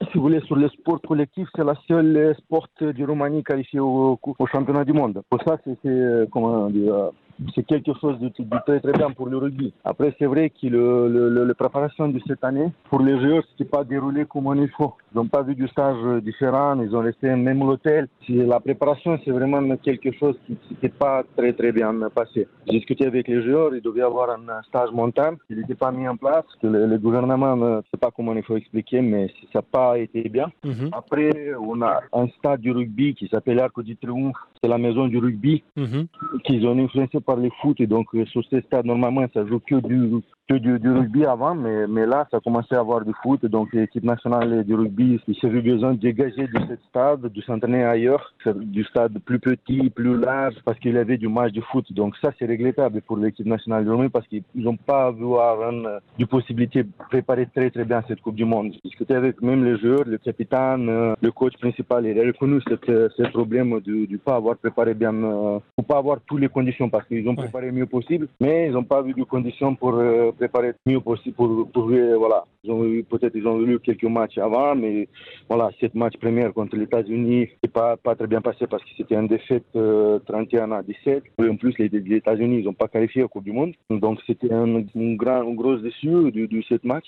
si 0.09 0.17
vous 0.17 0.23
voulez, 0.23 0.41
sur 0.41 0.55
le 0.55 0.69
sport 0.69 1.01
collectif, 1.01 1.47
c'est 1.55 1.63
la 1.63 1.75
seule 1.87 2.35
sport 2.37 2.67
du 2.79 3.05
Roumanie 3.05 3.43
qualifié 3.43 3.79
au, 3.79 4.19
championnat 4.51 4.83
du 4.83 4.93
monde. 4.93 5.21
Pour 5.29 5.41
ça, 5.43 5.57
c'est, 5.63 5.77
euh, 5.85 6.25
comment 6.31 6.69
dire, 6.69 7.11
c'est 7.55 7.65
quelque 7.65 7.91
chose 7.99 8.19
de, 8.19 8.29
très 8.65 8.79
très 8.79 8.91
bien 8.93 9.11
pour 9.11 9.27
le 9.27 9.37
rugby. 9.37 9.73
Après, 9.83 10.13
c'est 10.19 10.25
vrai 10.25 10.49
que 10.49 10.67
le, 10.67 11.07
le, 11.29 11.43
la 11.43 11.53
préparation 11.53 12.07
de 12.07 12.19
cette 12.27 12.43
année, 12.43 12.71
pour 12.89 13.01
les 13.01 13.19
joueurs, 13.19 13.43
ce 13.57 13.63
pas 13.63 13.83
déroulé 13.83 14.25
comme 14.25 14.53
il 14.57 14.69
faut. 14.69 14.93
Ils 15.13 15.17
n'ont 15.17 15.27
pas 15.27 15.41
vu 15.41 15.55
du 15.55 15.67
stage 15.67 16.21
différent, 16.23 16.79
ils 16.81 16.95
ont 16.95 17.01
resté 17.01 17.35
même 17.35 17.59
l'hôtel. 17.59 18.07
La 18.29 18.59
préparation, 18.59 19.19
c'est 19.23 19.31
vraiment 19.31 19.75
quelque 19.77 20.11
chose 20.13 20.35
qui 20.45 20.57
n'était 20.69 20.89
pas 20.89 21.23
très 21.37 21.53
très 21.53 21.71
bien 21.71 21.93
passé. 22.13 22.47
J'ai 22.67 22.77
discuté 22.77 23.05
avec 23.05 23.27
les 23.27 23.41
joueurs, 23.43 23.73
il 23.73 23.81
devait 23.81 24.01
avoir 24.01 24.29
un 24.31 24.61
stage 24.63 24.91
montagne, 24.91 25.35
il 25.49 25.57
n'était 25.57 25.75
pas 25.75 25.91
mis 25.91 26.07
en 26.07 26.17
place. 26.17 26.45
Le, 26.61 26.85
le 26.85 26.97
gouvernement, 26.97 27.55
ne 27.55 27.81
sait 27.91 27.97
pas 27.99 28.11
comment 28.11 28.33
il 28.33 28.43
faut 28.43 28.57
expliquer, 28.57 29.01
mais 29.01 29.27
ça 29.51 29.59
n'a 29.59 29.61
pas 29.61 29.90
été 29.97 30.27
bien. 30.29 30.51
Mhm. 30.63 30.89
Après, 30.91 31.51
on 31.59 31.81
a 31.81 32.01
un 32.13 32.27
stade 32.37 32.61
du 32.61 32.71
rugby 32.71 33.15
qui 33.15 33.27
s'appelle 33.27 33.59
Arc 33.59 33.81
du 33.81 33.95
Triomphe, 33.97 34.37
c'est 34.61 34.69
la 34.69 34.77
maison 34.77 35.07
du 35.07 35.17
rugby, 35.17 35.63
mhm. 35.75 36.07
qu'ils 36.43 36.65
ont 36.67 36.77
influencé 36.77 37.19
par 37.19 37.37
les 37.37 37.51
foot. 37.61 37.79
Et 37.79 37.87
donc, 37.87 38.07
sur 38.27 38.43
ces 38.49 38.61
stades, 38.61 38.85
normalement, 38.85 39.25
ça 39.33 39.45
joue 39.45 39.59
que 39.59 39.75
du, 39.75 40.21
que 40.51 40.77
du, 40.77 40.89
rugby 40.89 41.25
avant, 41.25 41.55
mais, 41.55 41.87
mais 41.87 42.05
là, 42.05 42.27
ça 42.29 42.37
a 42.37 42.39
commencé 42.39 42.75
à 42.75 42.79
avoir 42.79 43.03
du 43.05 43.13
foot. 43.21 43.45
Donc, 43.45 43.73
l'équipe 43.73 44.03
nationale 44.03 44.63
du 44.63 44.75
rugby, 44.75 45.19
s'est 45.39 45.47
vu 45.47 45.61
besoin 45.61 45.93
de 45.93 45.99
dégager 45.99 46.47
de 46.47 46.59
ce 46.67 46.75
stade, 46.89 47.21
de 47.21 47.41
s'entraîner 47.41 47.83
ailleurs, 47.83 48.33
du 48.55 48.83
stade 48.83 49.17
plus 49.19 49.39
petit, 49.39 49.89
plus 49.89 50.17
large, 50.17 50.55
parce 50.65 50.77
qu'il 50.79 50.93
y 50.93 50.97
avait 50.97 51.17
du 51.17 51.27
match 51.27 51.53
de 51.53 51.61
foot. 51.61 51.91
Donc, 51.93 52.15
ça, 52.21 52.31
c'est 52.37 52.45
regrettable 52.45 53.01
pour 53.01 53.17
l'équipe 53.17 53.45
nationale 53.45 53.85
du 53.85 53.91
rugby 53.91 54.09
parce 54.09 54.27
qu'ils 54.27 54.43
n'ont 54.55 54.75
pas 54.75 55.11
vu 55.11 55.25
une, 55.25 55.99
du 56.17 56.25
possibilité 56.25 56.83
de 56.83 56.89
préparer 57.09 57.47
très, 57.53 57.69
très 57.69 57.85
bien 57.85 58.03
cette 58.07 58.21
Coupe 58.21 58.35
du 58.35 58.45
Monde. 58.45 58.73
J'ai 58.73 58.89
discuté 58.89 59.15
avec 59.15 59.41
même 59.41 59.63
les 59.63 59.77
joueurs, 59.77 60.03
le 60.05 60.17
capitaine, 60.17 60.89
euh, 60.89 61.15
le 61.21 61.31
coach 61.31 61.53
principal. 61.59 62.05
Il 62.05 62.19
a 62.19 62.23
reconnu 62.23 62.59
ce 62.67 63.29
problème 63.29 63.79
de 63.79 64.07
ne 64.09 64.17
pas 64.17 64.35
avoir 64.35 64.57
préparé 64.57 64.93
bien, 64.93 65.13
euh, 65.13 65.59
ou 65.77 65.81
pas 65.81 65.97
avoir 65.97 66.19
toutes 66.27 66.41
les 66.41 66.49
conditions 66.49 66.89
parce 66.89 67.07
qu'ils 67.07 67.27
ont 67.29 67.35
préparé 67.35 67.67
le 67.67 67.71
mieux 67.71 67.85
possible, 67.85 68.27
mais 68.39 68.67
ils 68.67 68.73
n'ont 68.73 68.83
pas 68.83 69.01
vu 69.01 69.13
de 69.13 69.23
conditions 69.23 69.75
pour 69.75 69.95
euh, 69.95 70.31
préparer 70.41 70.73
mieux 70.87 70.99
possible 70.99 71.35
pour, 71.35 71.69
pour 71.71 71.85
voilà. 72.17 72.45
Ils 72.63 72.71
ont 72.71 72.83
eu, 72.85 73.03
peut-être 73.03 73.35
ils 73.35 73.47
ont 73.47 73.61
eu 73.65 73.79
quelques 73.79 74.03
matchs 74.03 74.37
avant, 74.39 74.75
mais 74.75 75.07
voilà, 75.47 75.69
cette 75.79 75.93
match 75.95 76.15
première 76.17 76.53
contre 76.53 76.75
les 76.75 76.83
États-Unis 76.83 77.49
n'est 77.63 77.69
pas, 77.69 77.97
très 78.15 78.27
bien 78.27 78.41
passé 78.41 78.65
parce 78.67 78.83
que 78.83 78.89
c'était 78.97 79.15
une 79.15 79.27
défaite 79.27 79.65
31 79.73 80.71
euh, 80.71 80.75
à 80.75 80.83
17. 80.83 81.23
Et 81.43 81.49
en 81.49 81.55
plus, 81.55 81.73
les, 81.77 81.89
États-Unis, 82.15 82.63
n'ont 82.63 82.73
pas 82.73 82.87
qualifié 82.87 83.23
au 83.23 83.27
Coupe 83.27 83.43
du 83.43 83.51
Monde. 83.51 83.73
Donc, 83.89 84.19
c'était 84.25 84.51
un, 84.51 84.77
un, 84.77 85.13
grand, 85.15 85.41
un 85.47 85.53
gros 85.53 85.77
déçu 85.77 86.07
de, 86.07 86.45
de 86.45 86.61
cette 86.67 86.83
match. 86.83 87.05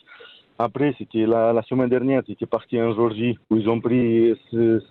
Après, 0.60 0.93
c'était 0.98 1.25
la, 1.25 1.53
la, 1.53 1.63
semaine 1.63 1.89
dernière, 1.89 2.22
c'était 2.27 2.45
parti 2.45 2.79
en 2.81 2.93
Georgie 2.93 3.38
où 3.50 3.57
ils 3.57 3.69
ont 3.69 3.79
pris 3.79 4.33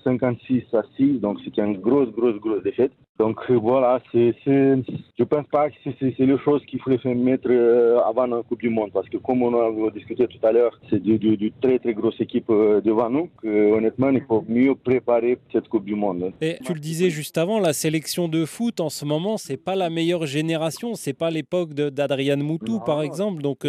56 0.04 0.64
à 0.72 0.82
6, 0.96 1.20
donc 1.20 1.38
c'était 1.44 1.62
une 1.62 1.78
grosse, 1.78 2.10
grosse, 2.10 2.40
grosse 2.40 2.62
défaite. 2.62 2.92
Donc 3.18 3.38
euh, 3.50 3.54
voilà, 3.54 4.00
c'est, 4.10 4.34
je 4.44 5.24
pense 5.24 5.46
pas 5.46 5.70
que 5.70 5.76
c'est, 6.00 6.18
les 6.18 6.38
choses 6.38 6.64
qu'il 6.66 6.80
fallait 6.80 7.14
mettre 7.14 7.48
euh, 7.50 8.00
avant 8.00 8.26
la 8.26 8.42
Coupe 8.42 8.60
du 8.60 8.70
Monde, 8.70 8.90
parce 8.92 9.08
que 9.08 9.18
comme 9.18 9.42
on 9.42 9.54
a 9.54 9.90
discuté 9.92 10.26
tout 10.26 10.44
à 10.44 10.50
l'heure, 10.50 10.76
c'est 10.90 11.00
du, 11.00 11.52
très 11.60 11.78
très 11.78 11.94
grosse 11.94 12.20
équipe 12.20 12.50
euh, 12.50 12.80
devant 12.80 13.10
nous. 13.10 13.28
Que, 13.40 13.72
honnêtement, 13.72 14.08
il 14.08 14.24
faut 14.24 14.44
mieux 14.48 14.74
préparer 14.74 15.38
cette 15.52 15.68
Coupe 15.68 15.84
du 15.84 15.94
Monde. 15.94 16.32
Et 16.40 16.58
tu 16.64 16.72
le 16.74 16.80
disais 16.80 17.10
juste 17.10 17.38
avant, 17.38 17.60
la 17.60 17.72
sélection 17.72 18.26
de 18.26 18.44
foot 18.44 18.80
en 18.80 18.88
ce 18.88 19.04
moment, 19.04 19.36
c'est 19.36 19.56
pas 19.56 19.76
la 19.76 19.90
meilleure 19.90 20.26
génération, 20.26 20.94
c'est 20.94 21.12
pas 21.12 21.30
l'époque 21.30 21.74
d'Adrian 21.74 22.38
Moutou 22.38 22.80
par 22.80 23.02
exemple, 23.02 23.42
donc. 23.42 23.64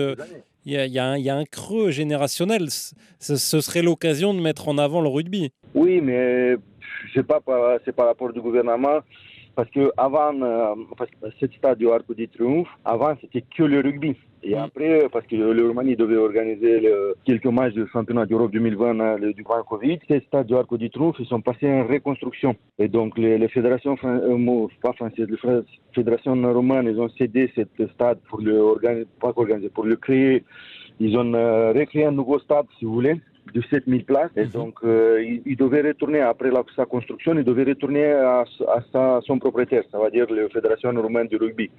Il 0.66 0.74
y, 0.74 1.00
a, 1.00 1.36
un, 1.36 1.44
creux 1.46 1.92
générationnel. 1.92 2.70
Ce, 2.70 3.36
serait 3.62 3.82
l'occasion 3.82 4.34
de 4.34 4.40
mettre 4.40 4.70
en 4.70 4.78
avant 4.78 5.02
le 5.02 5.10
rugby. 5.10 5.52
Oui, 5.74 6.00
mais 6.02 6.54
je 7.08 7.14
sais 7.14 7.24
pas, 7.24 7.42
c'est 7.84 7.96
par 7.96 8.08
rapport 8.08 8.32
du 8.32 8.40
gouvernement. 8.40 9.00
Parce 9.56 9.70
que 9.70 9.92
avant, 9.98 10.34
euh, 10.42 10.74
parce 10.98 11.12
cette 11.40 11.54
stade 11.54 11.78
du 11.78 11.90
Arc 11.90 12.12
du 12.16 12.28
Triomphe, 12.28 12.70
avant 12.86 13.16
c'était 13.22 13.44
que 13.56 13.64
le 13.64 13.82
rugby. 13.82 14.16
Et 14.46 14.56
après, 14.56 15.08
parce 15.10 15.26
que 15.26 15.38
le 15.38 15.68
Roumanie 15.68 15.96
devait 15.96 16.18
organiser 16.18 16.90
quelques 17.24 17.46
matchs 17.46 17.74
du 17.74 17.88
championnat 17.88 18.26
d'Europe 18.26 18.52
2020 18.52 19.00
hein, 19.00 19.18
du 19.20 19.42
grand 19.42 19.64
Covid, 19.64 20.00
ces 20.08 20.20
stades 20.22 20.48
du 20.48 20.56
Arc 20.56 20.76
du 20.76 20.90
Triomphe, 20.90 21.22
sont 21.24 21.40
passés 21.40 21.72
en 21.72 21.88
reconstruction. 21.88 22.54
Et 22.78 22.90
donc 22.90 23.18
les, 23.18 23.48
fédérations, 23.48 23.96
euh, 24.04 24.68
pas 24.82 24.92
françaises, 24.94 25.28
les 25.30 25.38
fédérations 25.96 26.34
romanes, 26.54 26.88
ils 26.88 27.00
ont 27.00 27.10
cédé 27.18 27.52
cet 27.56 27.70
stade 27.94 28.20
pour 28.28 28.42
le 28.42 29.06
pas 29.22 29.32
organiser, 29.34 29.70
pour 29.70 29.86
le 29.86 29.96
créer. 29.96 30.44
Ils 31.00 31.18
ont 31.18 31.34
euh, 31.34 31.72
recréé 31.72 32.06
un 32.06 32.12
nouveau 32.12 32.38
stade, 32.40 32.66
si 32.78 32.86
vous 32.86 32.94
voulez 32.96 33.16
de 33.52 33.62
7000 33.62 34.06
places. 34.06 34.32
Et 34.36 34.46
mhm. 34.46 34.52
donc, 34.52 34.76
euh, 34.84 35.24
il, 35.46 35.56
devait 35.58 35.82
retourner, 35.82 36.22
après 36.22 36.52
sa 36.76 36.86
construction, 36.86 37.34
il 37.38 37.44
devait 37.44 37.64
retourner 37.64 38.12
à, 38.12 38.46
à, 38.68 39.20
son 39.26 39.40
propriétaire, 39.40 39.84
ça 39.92 40.00
veut 40.00 40.12
dire 40.12 40.28
la 40.30 40.50
Fédération 40.50 40.92
roumaine 40.92 41.28
du 41.28 41.38
rugby. 41.38 41.70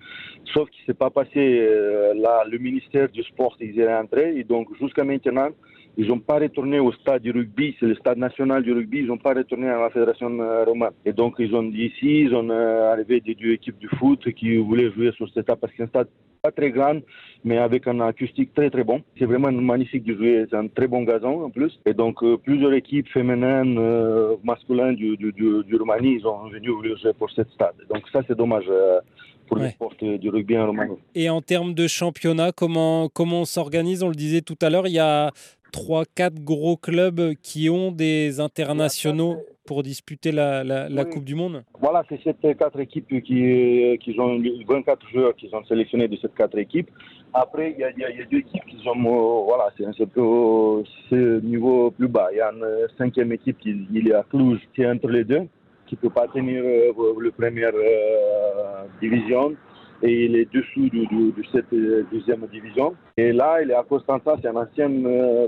Sauf 0.52 0.68
qu'il 0.70 0.82
ne 0.82 0.86
s'est 0.86 0.98
pas 0.98 1.10
passé, 1.10 1.30
euh, 1.36 2.14
là, 2.14 2.44
le 2.50 2.58
ministère 2.58 3.08
du 3.08 3.22
sport, 3.22 3.56
ils 3.60 3.78
est 3.78 3.96
rentré, 3.96 4.36
et 4.36 4.44
donc 4.44 4.68
jusqu'à 4.80 5.04
maintenant, 5.04 5.48
ils 5.96 6.08
n'ont 6.08 6.18
pas 6.18 6.40
retourné 6.40 6.80
au 6.80 6.92
stade 6.92 7.22
du 7.22 7.30
rugby, 7.30 7.76
c'est 7.78 7.86
le 7.86 7.94
stade 7.94 8.18
national 8.18 8.62
du 8.64 8.72
rugby, 8.72 8.98
ils 8.98 9.06
n'ont 9.06 9.16
pas 9.16 9.32
retourné 9.32 9.68
à 9.68 9.78
la 9.78 9.90
fédération 9.90 10.40
euh, 10.40 10.64
romaine. 10.64 10.90
Et 11.04 11.12
donc 11.12 11.36
ils 11.38 11.54
ont 11.54 11.62
dit 11.62 11.86
ici, 11.86 12.22
ils 12.22 12.34
ont 12.34 12.50
arrivé 12.50 13.20
des 13.20 13.36
deux 13.36 13.52
équipes 13.52 13.78
de 13.78 13.88
foot 13.96 14.20
qui 14.32 14.56
voulaient 14.56 14.90
jouer 14.90 15.12
sur 15.12 15.28
cet 15.32 15.44
stade 15.44 15.58
parce 15.60 15.72
que 15.72 15.76
c'est 15.78 15.84
un 15.84 15.88
stade 15.88 16.08
pas 16.44 16.52
très 16.52 16.70
grand, 16.70 16.98
mais 17.42 17.56
avec 17.56 17.86
un 17.88 18.00
acoustique 18.00 18.52
très 18.54 18.68
très 18.68 18.84
bon. 18.84 18.98
C'est 19.18 19.24
vraiment 19.24 19.50
magnifique 19.50 20.04
de 20.04 20.14
jouer, 20.14 20.46
c'est 20.48 20.56
un 20.56 20.68
très 20.68 20.86
bon 20.86 21.02
gazon 21.02 21.44
en 21.46 21.50
plus. 21.50 21.72
Et 21.86 21.94
donc 21.94 22.22
euh, 22.22 22.36
plusieurs 22.36 22.74
équipes 22.74 23.08
féminines, 23.08 23.76
euh, 23.78 24.36
masculines 24.44 24.94
du, 24.94 25.16
du, 25.16 25.32
du, 25.32 25.76
Roumanie, 25.80 26.16
ils 26.18 26.26
ont 26.26 26.48
venu 26.50 26.68
jouer 27.00 27.12
pour 27.18 27.30
ce 27.30 27.42
stade. 27.54 27.78
Donc 27.90 28.02
ça 28.12 28.20
c'est 28.26 28.36
dommage. 28.36 28.68
Euh, 28.68 29.00
pour 29.46 29.58
le 29.58 29.68
sport 29.68 29.92
du 30.00 30.30
rugby 30.30 30.56
en 30.56 30.68
Roumanie. 30.68 30.96
Et 31.14 31.28
en 31.28 31.42
termes 31.42 31.74
de 31.74 31.86
championnat, 31.86 32.50
comment, 32.52 33.10
comment 33.10 33.42
on 33.42 33.44
s'organise? 33.44 34.02
On 34.02 34.08
le 34.08 34.14
disait 34.14 34.40
tout 34.40 34.56
à 34.62 34.70
l'heure, 34.70 34.86
il 34.86 34.94
y 34.94 34.98
a 34.98 35.32
trois, 35.74 36.04
quatre 36.14 36.40
gros 36.40 36.76
clubs 36.76 37.34
qui 37.42 37.68
ont 37.68 37.90
des 37.90 38.38
internationaux 38.38 39.38
pour 39.66 39.82
disputer 39.82 40.30
la, 40.30 40.62
la, 40.62 41.04
Coupe 41.04 41.24
du 41.24 41.34
Monde 41.34 41.64
Voilà, 41.80 42.04
c'est 42.08 42.20
ces 42.22 42.54
quatre 42.54 42.78
équipes 42.78 43.08
qui, 43.08 43.98
qui 44.02 44.20
ont 44.20 44.38
24 44.68 45.08
joueurs 45.12 45.34
qui 45.34 45.48
sont 45.48 45.64
sélectionnés 45.64 46.06
de 46.06 46.16
ces 46.16 46.28
quatre 46.28 46.56
équipes. 46.58 46.90
Après, 47.32 47.72
il 47.72 47.78
y 47.80 47.84
a, 47.84 47.90
y 47.90 48.04
a, 48.04 48.24
deux 48.30 48.38
équipes 48.38 48.64
qui 48.70 48.76
sont, 48.84 48.96
euh, 48.96 49.44
voilà, 49.48 49.64
c'est 49.76 49.84
un 49.84 51.40
niveau 51.40 51.90
plus 51.90 52.06
bas. 52.06 52.28
Il 52.30 52.36
y 52.36 52.40
a 52.40 52.52
une 52.52 52.86
cinquième 52.96 53.32
équipe 53.32 53.58
qui 53.58 53.74
il 53.92 54.08
est 54.08 54.14
à 54.14 54.22
Cluj, 54.30 54.60
qui 54.74 54.82
est 54.82 54.90
entre 54.90 55.08
les 55.08 55.24
deux, 55.24 55.42
qui 55.86 55.96
ne 55.96 56.00
peut 56.02 56.10
pas 56.10 56.28
tenir 56.28 56.62
euh, 56.62 56.92
la 57.20 57.30
première 57.32 57.74
euh, 57.74 58.84
division. 59.00 59.56
Et 60.04 60.26
il 60.26 60.36
est 60.36 60.52
dessous 60.52 60.88
du, 60.90 61.08
cette 61.50 61.74
deuxième 62.12 62.46
division. 62.52 62.94
Et 63.16 63.32
là, 63.32 63.62
il 63.62 63.70
est 63.70 63.74
à 63.74 63.82
Constanța, 63.82 64.36
c'est 64.40 64.48
un 64.48 64.56
ancien 64.56 64.90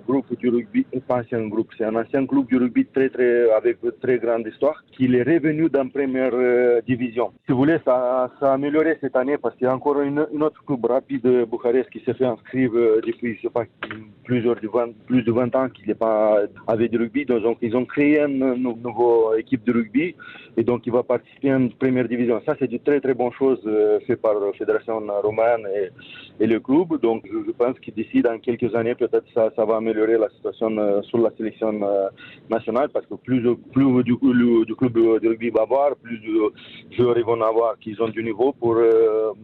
groupe 0.09 0.35
du 0.39 0.49
rugby, 0.49 0.87
pas 1.07 1.21
ancien 1.21 1.47
groupe, 1.47 1.69
c'est 1.77 1.85
un 1.85 1.95
ancien 1.95 2.27
club 2.27 2.47
du 2.47 2.57
rugby 2.57 2.87
très 2.87 3.11
très 3.11 3.51
avec 3.51 3.79
très 4.01 4.19
grande 4.19 4.47
histoire, 4.47 4.83
qui 4.93 5.05
est 5.15 5.23
revenu 5.23 5.69
dans 5.69 5.89
première 5.89 6.33
division. 6.87 7.33
Si 7.45 7.53
vous 7.53 7.59
voulez, 7.59 7.79
ça, 7.85 8.31
ça 8.41 8.53
a 8.53 8.55
amélioré 8.55 8.97
cette 9.01 9.17
année 9.17 9.37
parce 9.37 9.55
qu'il 9.57 9.67
y 9.67 9.71
a 9.71 9.75
encore 9.75 10.01
une, 10.01 10.21
autre 10.21 10.65
club 10.65 10.87
rapide 10.87 11.27
Bucarest 11.51 11.91
qui 11.91 12.01
s'est 12.01 12.15
fait 12.15 12.25
inscrire 12.25 12.71
depuis, 13.07 13.37
je 13.37 13.43
sais 13.43 13.51
pas, 13.51 13.65
plusieurs 14.25 14.57
de 14.57 14.69
20, 14.69 14.93
plus 15.07 15.23
de 15.23 15.33
20 15.33 15.55
ans 15.55 15.69
qu'il 15.69 15.87
n'est 15.87 15.95
pas 15.95 16.41
avec 16.67 16.91
du 16.91 16.99
rugby. 16.99 17.27
Donc, 17.27 17.59
ils 17.61 17.77
ont 17.77 17.85
créé 17.85 18.21
une, 18.21 18.55
nouvelle 18.55 19.39
équipe 19.39 19.65
de 19.65 19.73
rugby 19.73 20.15
et 20.57 20.65
donc 20.65 20.87
il 20.87 20.93
va 20.93 21.03
participer 21.03 21.53
en 21.55 21.69
première 21.69 22.09
division. 22.09 22.41
Ça, 22.47 22.55
c'est 22.59 22.71
une 22.71 22.81
très 22.81 23.01
très 23.01 23.15
bonne 23.15 23.33
chose 23.39 23.61
euh, 23.67 24.01
fait 24.07 24.17
par 24.17 24.35
Fédération 24.53 25.01
romaine 25.23 25.67
et, 26.41 26.47
le 26.47 26.61
club. 26.61 27.01
Donc, 27.01 27.25
je, 27.25 27.51
pense 27.53 27.79
que 27.81 27.91
d'ici 27.91 28.23
dans 28.23 28.39
quelques 28.39 28.75
années, 28.75 28.95
peut-être 28.95 29.25
ça, 29.35 29.51
ça 29.57 29.65
va 29.65 29.77
améliorer 29.77 30.19
la 30.19 30.29
situation 30.31 30.77
euh, 30.77 31.03
sur 31.03 31.19
la 31.19 31.31
sélection 31.37 31.81
euh, 31.83 32.09
nationale 32.51 32.89
parce 32.93 33.07
que 33.07 33.15
plus, 33.15 33.41
du, 33.41 33.55
du 34.05 34.77
club 34.77 34.93
de 34.93 35.29
rugby 35.29 35.51
va 35.51 35.63
avoir, 35.63 35.97
plus 35.97 36.19
de 36.19 36.53
joueurs 36.97 37.17
ils 37.19 37.25
vont 37.25 37.41
avoir 37.41 37.79
qui 37.79 37.97
ont 38.01 38.09
du 38.09 38.23
niveau 38.23 38.53
pour, 38.53 38.77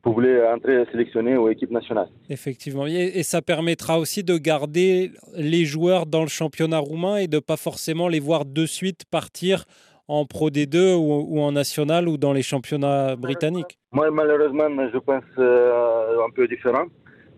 vouloir 0.04 0.54
entrer 0.54 0.84
sélectionner 0.92 1.36
aux 1.36 1.48
équipes 1.48 1.70
nationales. 1.70 2.08
Effectivement. 2.28 2.86
Et, 2.86 3.22
ça 3.22 3.40
permettra 3.40 3.98
aussi 3.98 4.22
de 4.22 4.36
garder 4.36 5.12
les 5.34 5.64
joueurs 5.64 6.06
dans 6.06 6.22
le 6.22 6.28
championnat 6.28 6.78
roumain 6.78 7.16
et 7.16 7.28
de 7.28 7.38
pas 7.38 7.56
forcément 7.56 8.08
les 8.08 8.20
voir 8.20 8.44
de 8.44 8.66
suite 8.66 9.04
partir 9.10 9.64
en 10.08 10.26
Pro 10.26 10.50
D2 10.50 10.94
ou, 10.94 11.40
en 11.40 11.52
National 11.52 12.08
ou 12.08 12.16
dans 12.16 12.32
les 12.32 12.42
championnats 12.42 13.16
britanniques 13.16 13.78
Moi, 13.92 14.10
malheureusement, 14.10 14.68
je 14.90 14.98
pense 14.98 15.22
euh, 15.38 16.24
un 16.26 16.30
peu 16.30 16.48
différent. 16.48 16.86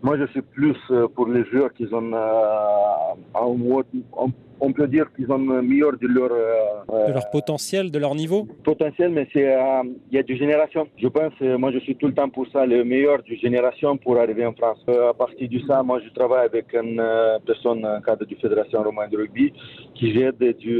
Moi, 0.01 0.17
je 0.17 0.25
suis 0.27 0.41
plus 0.41 0.77
euh, 0.89 1.05
pour 1.09 1.27
les 1.27 1.43
joueurs 1.51 1.73
qui 1.73 1.85
ont 1.93 2.13
euh, 2.13 3.13
un, 3.35 4.27
on 4.59 4.71
peut 4.71 4.87
dire 4.87 5.07
qu'ils 5.13 5.31
ont 5.31 5.37
meilleur 5.37 5.97
de 5.97 6.07
leur 6.07 6.31
euh, 6.31 7.07
de 7.07 7.13
leur 7.13 7.29
potentiel, 7.29 7.91
de 7.91 7.99
leur 7.99 8.15
niveau? 8.15 8.47
Potentiel, 8.63 9.11
mais 9.11 9.27
c'est 9.33 9.53
euh, 9.53 9.83
il 10.11 10.15
y 10.15 10.19
a 10.19 10.23
du 10.23 10.35
génération. 10.37 10.87
Je 10.97 11.07
pense, 11.07 11.33
euh, 11.41 11.57
moi 11.57 11.71
je 11.71 11.79
suis 11.79 11.95
tout 11.95 12.07
le 12.07 12.13
temps 12.13 12.29
pour 12.29 12.47
ça, 12.51 12.65
le 12.65 12.83
meilleur 12.83 13.21
du 13.23 13.35
génération 13.37 13.97
pour 13.97 14.17
arriver 14.17 14.45
en 14.45 14.53
France. 14.53 14.79
à 14.87 15.13
partir 15.13 15.49
de 15.49 15.59
ça, 15.67 15.83
moi 15.83 15.99
je 16.03 16.09
travaille 16.13 16.45
avec 16.45 16.73
une 16.73 17.03
personne, 17.45 17.85
un 17.85 18.01
cadre 18.01 18.25
de 18.25 18.35
fédération 18.35 18.83
romaine 18.83 19.09
de 19.09 19.17
rugby, 19.17 19.53
qui 19.95 20.17
aide 20.19 20.43
du, 20.57 20.77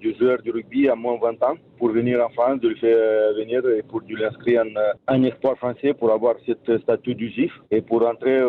du 0.00 0.14
joueur 0.18 0.38
de 0.44 0.50
rugby 0.50 0.88
à 0.88 0.94
moins 0.94 1.18
20 1.20 1.42
ans 1.42 1.56
pour 1.78 1.90
venir 1.90 2.24
en 2.24 2.30
France, 2.30 2.60
de 2.60 2.68
le 2.68 2.76
faire 2.76 3.34
venir 3.34 3.60
et 3.68 3.82
pour 3.82 4.00
lui 4.00 4.24
inscrire 4.24 4.64
en, 5.08 5.22
espoir 5.22 5.56
français 5.56 5.92
pour 5.94 6.12
avoir 6.12 6.34
ce 6.46 6.78
statut 6.78 7.14
du 7.14 7.30
GIF 7.30 7.52
et 7.70 7.80
pour 7.80 8.06
entrer 8.06 8.42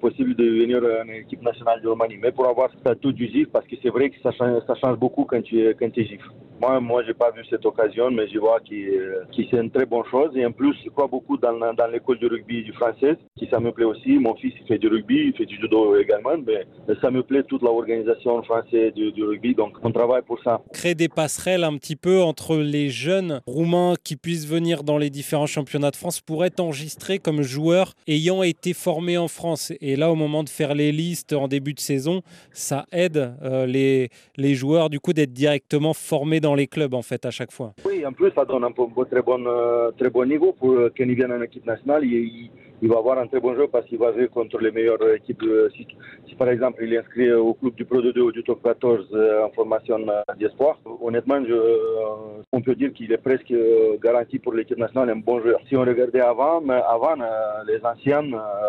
possible 0.00 0.34
de 0.34 0.44
venir 0.44 0.82
en 0.82 1.08
équipe 1.08 1.42
nationale 1.42 1.80
de 1.82 1.88
Roumanie. 1.88 2.18
Mais 2.20 2.32
pour 2.32 2.46
avoir 2.48 2.70
ce 2.70 2.78
statut 2.78 3.12
du 3.12 3.28
GIF, 3.28 3.48
parce 3.50 3.66
que 3.66 3.76
c'est 3.82 3.90
vrai 3.90 4.10
que 4.10 4.16
ça 4.22 4.32
change, 4.32 4.62
ça 4.66 4.74
change 4.76 4.98
beaucoup 4.98 5.24
quand 5.24 5.42
tu 5.42 5.60
es, 5.60 5.74
quand 5.74 5.90
tu 5.90 6.00
es 6.00 6.04
GIF. 6.04 6.22
Moi, 6.66 6.80
moi, 6.80 7.02
j'ai 7.06 7.12
pas 7.12 7.30
vu 7.30 7.42
cette 7.50 7.66
occasion, 7.66 8.10
mais 8.10 8.26
je 8.32 8.38
vois 8.38 8.58
que, 8.58 9.26
c'est 9.36 9.58
une 9.58 9.70
très 9.70 9.84
bonne 9.84 10.04
chose. 10.10 10.30
Et 10.34 10.46
en 10.46 10.52
plus, 10.52 10.74
je 10.82 10.88
crois 10.88 11.06
beaucoup 11.06 11.36
dans, 11.36 11.52
dans 11.52 11.86
l'école 11.92 12.18
de 12.18 12.26
rugby 12.26 12.62
du 12.62 12.72
français, 12.72 13.18
qui 13.36 13.46
ça 13.50 13.60
me 13.60 13.70
plaît 13.70 13.84
aussi. 13.84 14.12
Mon 14.12 14.34
fils, 14.36 14.54
il 14.62 14.66
fait 14.66 14.78
du 14.78 14.88
rugby, 14.88 15.26
il 15.26 15.36
fait 15.36 15.44
du 15.44 15.56
judo 15.56 15.94
également, 15.98 16.38
mais 16.46 16.66
ça 17.02 17.10
me 17.10 17.22
plaît 17.22 17.42
toute 17.42 17.60
l'organisation 17.60 18.42
française 18.44 18.94
du, 18.94 19.12
du, 19.12 19.24
rugby. 19.24 19.54
Donc, 19.54 19.74
on 19.82 19.92
travaille 19.92 20.22
pour 20.22 20.42
ça. 20.42 20.62
Créer 20.72 20.94
des 20.94 21.10
passerelles 21.10 21.64
un 21.64 21.76
petit 21.76 21.96
peu 21.96 22.22
entre 22.22 22.56
les 22.56 22.88
jeunes 22.88 23.42
roumains 23.46 23.92
qui 24.02 24.16
puissent 24.16 24.46
venir 24.46 24.84
dans 24.84 24.96
les 24.96 25.10
différents 25.10 25.46
championnats 25.46 25.90
de 25.90 25.96
France 25.96 26.22
pour 26.22 26.46
être 26.46 26.60
enregistrés 26.60 27.18
comme 27.18 27.42
joueurs 27.42 27.92
ayant 28.08 28.42
été 28.42 28.72
formés 28.72 29.18
en 29.18 29.28
France. 29.28 29.70
Et 29.82 29.96
là, 29.96 30.10
au 30.10 30.14
moment 30.14 30.42
de 30.42 30.48
faire 30.48 30.74
les 30.74 30.92
listes 30.92 31.34
en 31.34 31.46
début 31.46 31.74
de 31.74 31.80
saison, 31.80 32.22
ça 32.52 32.86
aide 32.90 33.34
euh, 33.42 33.66
les, 33.66 34.08
les 34.38 34.54
joueurs 34.54 34.88
du 34.88 34.98
coup 34.98 35.12
d'être 35.12 35.34
directement 35.34 35.92
formés 35.92 36.40
dans 36.40 36.53
les 36.54 36.66
clubs 36.66 36.94
en 36.94 37.02
fait 37.02 37.24
à 37.26 37.30
chaque 37.30 37.52
fois. 37.52 37.72
Oui, 37.86 38.04
en 38.06 38.12
plus 38.12 38.30
ça 38.34 38.44
donne 38.44 38.64
un, 38.64 38.72
très, 38.72 39.22
bon, 39.22 39.44
euh, 39.46 39.90
très 39.98 40.10
bon 40.10 40.26
niveau 40.28 40.52
pour 40.52 40.72
euh, 40.72 40.92
qu'il 40.96 41.12
vienne 41.14 41.32
en 41.32 41.42
équipe 41.42 41.66
nationale. 41.66 42.04
Il, 42.04 42.50
va 42.82 42.98
avoir 42.98 43.18
un 43.18 43.26
très 43.26 43.40
bon 43.40 43.54
jeu 43.54 43.66
parce 43.66 43.86
qu'il 43.86 43.98
va 43.98 44.12
jouer 44.12 44.28
contre 44.28 44.58
les 44.58 44.70
meilleures 44.70 45.02
équipes. 45.14 45.42
Si, 45.74 45.86
si, 46.28 46.34
par 46.34 46.50
exemple 46.50 46.82
il 46.84 46.92
est 46.92 46.98
inscrit 46.98 47.32
au 47.32 47.54
club 47.54 47.74
du 47.74 47.84
Pro 47.86 48.02
2 48.02 48.20
ou 48.20 48.30
du 48.30 48.42
Top 48.42 48.62
14 48.62 49.08
en 49.42 49.50
formation 49.52 49.98
d'espoir, 50.38 50.78
honnêtement, 51.00 51.40
on 52.52 52.60
peut 52.60 52.74
dire 52.74 52.92
qu'il 52.92 53.10
est 53.10 53.24
presque 53.28 53.54
garanti 54.02 54.38
pour 54.38 54.52
l'équipe 54.52 54.76
nationale 54.76 55.08
un 55.10 55.16
bon 55.16 55.40
joueur. 55.40 55.60
Si 55.66 55.76
on 55.76 55.80
regardait 55.80 56.20
avant, 56.20 56.60
avant 56.68 57.14
les 57.66 57.80
anciens, 57.82 58.22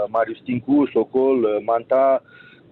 Marius 0.09 0.41
Tinku, 0.45 0.87
Sokol, 0.93 1.59
Manta, 1.61 2.21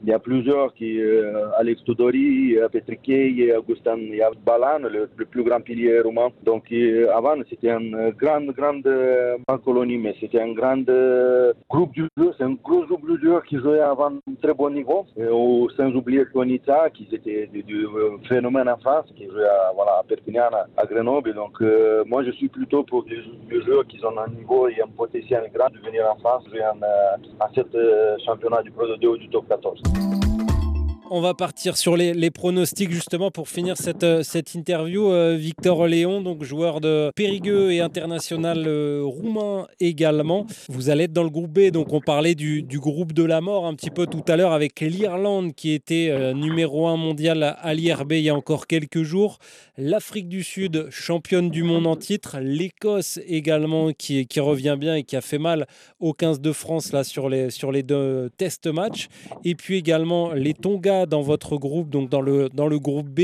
il 0.04 0.10
y 0.10 0.13
a 0.13 0.20
plusieurs 0.20 0.74
qui, 0.74 1.02
euh, 1.02 1.48
Alex 1.58 1.82
Tudori, 1.86 2.58
Petrichei, 2.72 3.56
Augustin 3.56 3.98
Balan, 4.46 4.80
le, 4.80 5.10
le, 5.16 5.26
plus 5.26 5.44
grand 5.44 5.62
pilier 5.62 6.02
roumain. 6.02 6.28
Donc 6.44 6.66
euh, 6.74 7.08
avant, 7.16 7.36
c'était 7.50 7.72
une 7.72 8.12
grande, 8.12 8.48
grande, 8.48 8.86
euh, 8.86 9.38
colonie, 9.63 9.98
mais 9.98 10.13
c'était 10.20 10.42
un 10.42 10.52
grand 10.52 10.84
groupe 11.70 11.96
de 11.96 12.10
jeu. 12.18 12.34
C'est 12.38 12.44
un 12.44 12.58
gros 12.62 12.86
groupe 12.86 13.10
de 13.10 13.18
joueurs 13.18 13.44
qui 13.46 13.58
jouait 13.58 13.80
avant 13.80 14.12
un 14.12 14.36
très 14.42 14.54
bon 14.54 14.72
niveau. 14.72 15.06
Et, 15.16 15.24
sans 15.78 15.89
oublier 15.96 16.26
Konita, 16.34 16.89
qui 16.89 17.08
était 17.10 17.48
du, 17.48 17.88
phénomène 18.28 18.68
en 18.68 18.78
France, 18.78 19.06
qui 19.16 19.26
jouait 19.26 19.46
à, 19.46 19.72
voilà, 19.74 20.00
à 20.00 20.04
Perpignan, 20.04 20.50
à 20.76 20.86
Grenoble. 20.86 21.34
Donc 21.34 21.62
moi, 22.08 22.24
je 22.26 22.32
suis 22.32 22.50
plutôt 22.50 22.84
pour 22.84 23.06
des, 23.06 23.24
joueurs 23.62 23.88
qui 23.88 24.04
ont 24.04 24.18
un 24.18 24.28
niveau 24.28 24.68
et 24.68 24.82
un 24.82 24.88
potentiel 24.98 25.50
grand 25.54 25.70
de 25.70 25.80
venir 25.80 26.04
en 26.12 26.20
France, 26.20 26.44
jouer 26.50 26.63
en, 26.66 26.78
en 27.39 27.54
ce 27.54 28.18
championnat 28.26 28.62
du 28.63 28.72
Pro 28.72 28.86
2 28.86 29.08
ou 29.08 29.18
du 29.18 29.30
Top 29.30 29.48
14. 29.48 29.92
thank 29.93 30.13
you 30.13 30.23
On 31.10 31.20
va 31.20 31.34
partir 31.34 31.76
sur 31.76 31.98
les, 31.98 32.32
pronostics 32.32 32.92
justement 32.92 33.30
pour 33.30 33.50
finir 33.50 33.78
cette, 33.78 34.04
euh, 34.04 34.24
cette 34.24 34.56
interview. 34.56 35.12
Euh, 35.12 35.36
Victor 35.36 35.86
Léon, 35.86 36.22
donc 36.22 36.44
joueur 36.44 36.80
de 36.80 37.12
Périgueux 37.16 37.72
et 37.72 37.82
international 37.82 38.63
euh, 38.66 39.02
roumain 39.04 39.68
également. 39.80 40.48
Vous 40.70 40.89
allez 40.89 41.04
être 41.04 41.13
dans 41.13 41.24
le 41.24 41.30
groupe 41.30 41.52
B, 41.52 41.72
donc 41.72 41.92
on 41.92 42.00
parlait 42.00 42.36
du, 42.36 42.66
groupe 42.80 43.12
de 43.12 43.24
la 43.24 43.42
mort 43.42 43.66
un 43.66 43.76
petit 43.76 43.92
peu 43.92 44.08
tout 44.08 44.24
à 44.28 44.38
l'heure 44.38 44.54
avec 44.54 44.80
l'Irlande 44.80 45.54
qui 45.54 45.72
était 45.72 46.34
numéro 46.34 46.88
1 46.88 46.98
mondial 46.98 47.56
à 47.60 47.74
l'IRB 47.74 48.13
il 48.13 48.22
y 48.22 48.30
a 48.30 48.36
encore 48.36 48.68
quelques 48.68 49.04
jours. 49.04 49.39
L'Afrique 49.78 50.30
du 50.30 50.44
Sud, 50.44 50.88
championne 50.89 51.50
du 51.50 51.63
monde 51.63 51.88
en 51.88 51.96
titre. 51.96 52.38
L'Écosse 52.39 53.20
également 53.28 53.92
qui, 53.92 54.26
qui 54.26 54.39
revient 54.39 54.78
bien 54.80 54.96
et 54.96 55.04
qui 55.04 55.16
a 55.16 55.22
fait 55.22 55.38
mal 55.38 55.68
au 56.00 56.13
15 56.13 56.42
de 56.42 56.52
France 56.52 56.92
là 56.92 57.04
sur 57.04 57.30
les, 57.30 57.50
sur 57.50 57.72
les 57.72 57.84
deux 57.84 58.30
test 58.38 58.68
matchs. 58.68 59.08
Et 59.44 59.56
puis 59.56 59.78
également 59.78 60.34
les 60.34 60.54
Tonga 60.54 60.92
dans 61.08 61.21
votre 61.21 61.58
groupe, 61.58 61.89
donc 61.89 62.10
dans 62.10 62.21
le, 62.21 62.49
dans 62.49 62.67
le 62.67 62.79
groupe 62.79 63.10
B. 63.10 63.19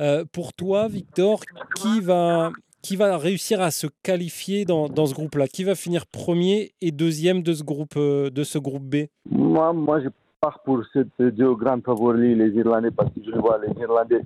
Euh, 0.00 0.24
pour 0.32 0.52
toi, 0.52 0.88
Victor, 0.88 1.40
qui 1.76 2.00
va, 2.00 2.50
qui 2.82 2.96
va 2.96 3.16
réussir 3.18 3.60
à 3.60 3.70
se 3.70 3.86
qualifier 4.02 4.64
dans, 4.64 4.88
dans 4.88 5.06
ce 5.06 5.14
groupe-là? 5.14 5.46
Qui 5.48 5.64
va 5.64 5.74
finir 5.74 6.06
premier 6.06 6.72
et 6.80 6.92
deuxième 6.92 7.42
de 7.42 7.52
ce 7.52 7.62
groupe, 7.62 7.94
euh, 7.96 8.30
de 8.30 8.42
ce 8.44 8.58
groupe 8.58 8.84
B? 8.84 8.96
Moi, 9.30 9.72
moi 9.72 10.00
je 10.00 10.08
pars 10.40 10.60
pour 10.64 10.82
ces 10.92 11.04
deux 11.30 11.54
grands 11.54 11.80
favoris, 11.80 12.36
les 12.36 12.50
Irlandais, 12.50 12.90
parce 12.90 13.10
que 13.10 13.20
je 13.24 13.38
vois 13.38 13.60
les 13.64 13.72
Irlandais 13.80 14.22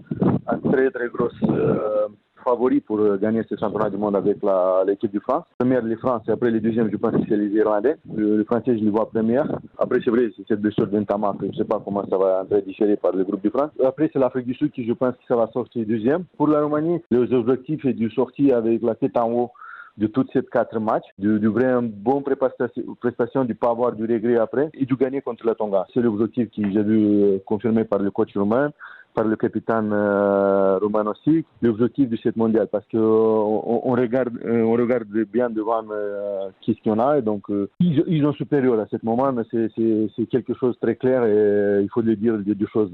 en 0.46 0.59
très 0.70 0.90
très 0.90 1.09
grosse 1.09 1.33
euh, 1.48 2.09
favoris 2.44 2.80
pour 2.80 2.98
euh, 3.00 3.16
gagner 3.16 3.42
ce 3.48 3.57
championnat 3.57 3.90
du 3.90 3.96
monde 3.96 4.16
avec 4.16 4.38
l'équipe 4.87 5.12
de 5.12 5.20
France. 5.20 5.44
Première, 5.59 5.83
les 5.83 5.96
France, 5.96 6.22
et 6.28 6.30
après 6.30 6.50
les 6.50 6.61
deuxièmes, 6.61 6.90
je 6.90 6.96
pense 6.96 7.12
que 7.12 7.22
c'est 7.28 7.37
les 7.37 7.48
Irlandais. 7.48 7.96
Le, 8.14 8.44
Français, 8.44 8.78
je 8.78 8.85
les 8.85 8.90
vois 8.90 9.09
première. 9.09 9.46
Après, 9.78 10.00
c'est 10.04 10.11
vrai, 10.11 10.30
c'est 10.37 10.46
cette 10.46 10.61
blessure 10.61 10.87
d'Intama, 10.87 11.35
je 11.40 11.46
ne 11.46 11.52
sais 11.52 11.64
pas 11.64 11.80
comment 11.85 12.04
ça 12.09 12.18
va 12.18 12.44
être 12.50 12.66
différé 12.66 12.96
par 12.96 13.12
le 13.12 13.24
groupe 13.24 13.42
de 13.42 13.50
France. 13.50 13.70
Après, 13.85 14.11
c'est 14.12 14.18
l'Afrique 14.18 14.46
du 14.46 14.54
Sud 14.54 14.70
qui, 14.70 14.87
je 14.87 14.92
pense 14.92 15.14
que 15.14 15.24
ça 15.26 15.37
va 15.37 15.48
sortir 15.52 15.85
deuxième. 15.87 16.24
Pour 16.37 16.48
la 16.48 16.62
Roumanie, 16.62 17.00
les 17.11 17.33
objectifs 17.33 17.85
est 17.85 17.94
de 17.94 18.09
sortir 18.11 18.57
avec 18.57 18.83
la 18.83 18.94
tête 18.94 19.16
en 19.16 19.30
haut 19.33 19.50
de 19.96 20.07
toutes 20.09 20.30
ces 20.33 20.42
quatre 20.42 20.78
matchs, 20.80 21.07
de, 21.18 21.38
de 21.38 21.48
vraiment 21.48 21.88
bonne 21.88 22.22
prestation, 22.22 23.44
de 23.44 23.48
ne 23.48 23.54
pas 23.54 23.70
avoir 23.70 23.92
du 23.92 24.02
regret 24.02 24.37
après 24.37 24.70
et 24.74 24.87
de 24.87 24.94
gagner 24.94 25.20
contre 25.20 25.46
la 25.46 25.54
Tonga. 25.54 25.87
C'est 25.94 26.00
l'objectif 26.00 26.48
que 26.50 26.70
j'ai 26.70 26.83
vu 26.83 27.22
euh, 27.22 27.38
confirmé 27.46 27.85
par 27.85 28.00
le 28.00 28.11
coach 28.11 28.37
roumain 28.37 28.72
par 29.14 29.24
le 29.24 29.37
capitaine 29.37 29.90
euh, 29.92 30.79
aussi, 31.07 31.44
l'objectif 31.62 32.09
de 32.09 32.16
cette 32.22 32.37
mondiale, 32.37 32.68
parce 32.70 32.87
que 32.87 32.96
on, 32.96 33.88
on, 33.88 33.92
regarde, 33.92 34.38
euh, 34.44 34.62
on 34.62 34.72
regarde 34.72 35.07
bien 35.33 35.50
devant 35.50 35.85
euh, 35.90 36.48
qui 36.61 36.79
ce 36.83 36.90
en 36.90 36.98
a, 36.98 37.20
donc 37.20 37.50
euh, 37.50 37.68
ils, 37.81 38.03
ils, 38.07 38.22
sont 38.22 38.33
supérieurs 38.33 38.81
à 38.81 38.87
ce 38.90 38.96
moment, 39.03 39.33
mais 39.33 39.42
c'est 39.53 40.27
quelque 40.27 40.55
chose 40.55 40.74
de 40.74 40.81
très 40.81 40.96
clair 40.96 41.24
et 41.24 41.83
il 41.83 41.88
faut 41.92 42.03
le 42.03 42.16
dire, 42.16 42.38
des 42.38 42.66
choses 42.72 42.90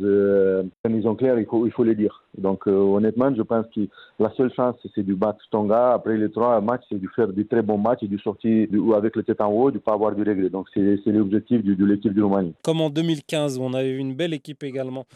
quand 0.84 0.90
ils 0.90 1.02
sont 1.02 1.16
il 1.20 1.46
faut, 1.46 1.66
il 1.66 1.72
faut 1.72 1.84
les 1.84 1.94
dire. 1.94 2.24
Donc 2.36 2.66
honnêtement, 2.66 3.34
je 3.34 3.42
pense 3.42 3.66
que 3.74 3.80
la 4.18 4.30
seule 4.36 4.52
chance, 4.54 4.76
c'est 4.94 5.02
du 5.02 5.14
battre 5.14 5.40
Tonga. 5.50 5.94
Après 5.94 6.16
les 6.16 6.30
trois 6.30 6.60
matchs, 6.60 6.84
c'est 6.88 7.00
de 7.00 7.08
faire 7.14 7.28
des 7.28 7.44
très 7.46 7.62
bons 7.62 7.78
matchs 7.78 8.02
et 8.02 8.08
de 8.08 8.18
sortir 8.18 8.68
avec 8.96 9.16
le 9.16 9.22
tête 9.22 9.40
en 9.40 9.50
haut, 9.50 9.70
de 9.70 9.76
ne 9.76 9.80
pas 9.80 9.94
avoir 9.94 10.14
du 10.14 10.22
regret. 10.22 10.48
Donc 10.48 10.66
c'est 10.74 11.00
l'objectif 11.06 11.64
de, 11.64 11.84
l'équipe 11.84 12.14
de 12.14 12.22
Roumanie. 12.22 12.54
Comme 12.62 12.80
en 12.80 12.90
2015, 12.90 13.58
on 13.58 13.74
a 13.74 13.82
eu 13.84 13.96
une 13.96 14.14
belle 14.14 14.34
équipe 14.34 14.62
également 14.62 15.06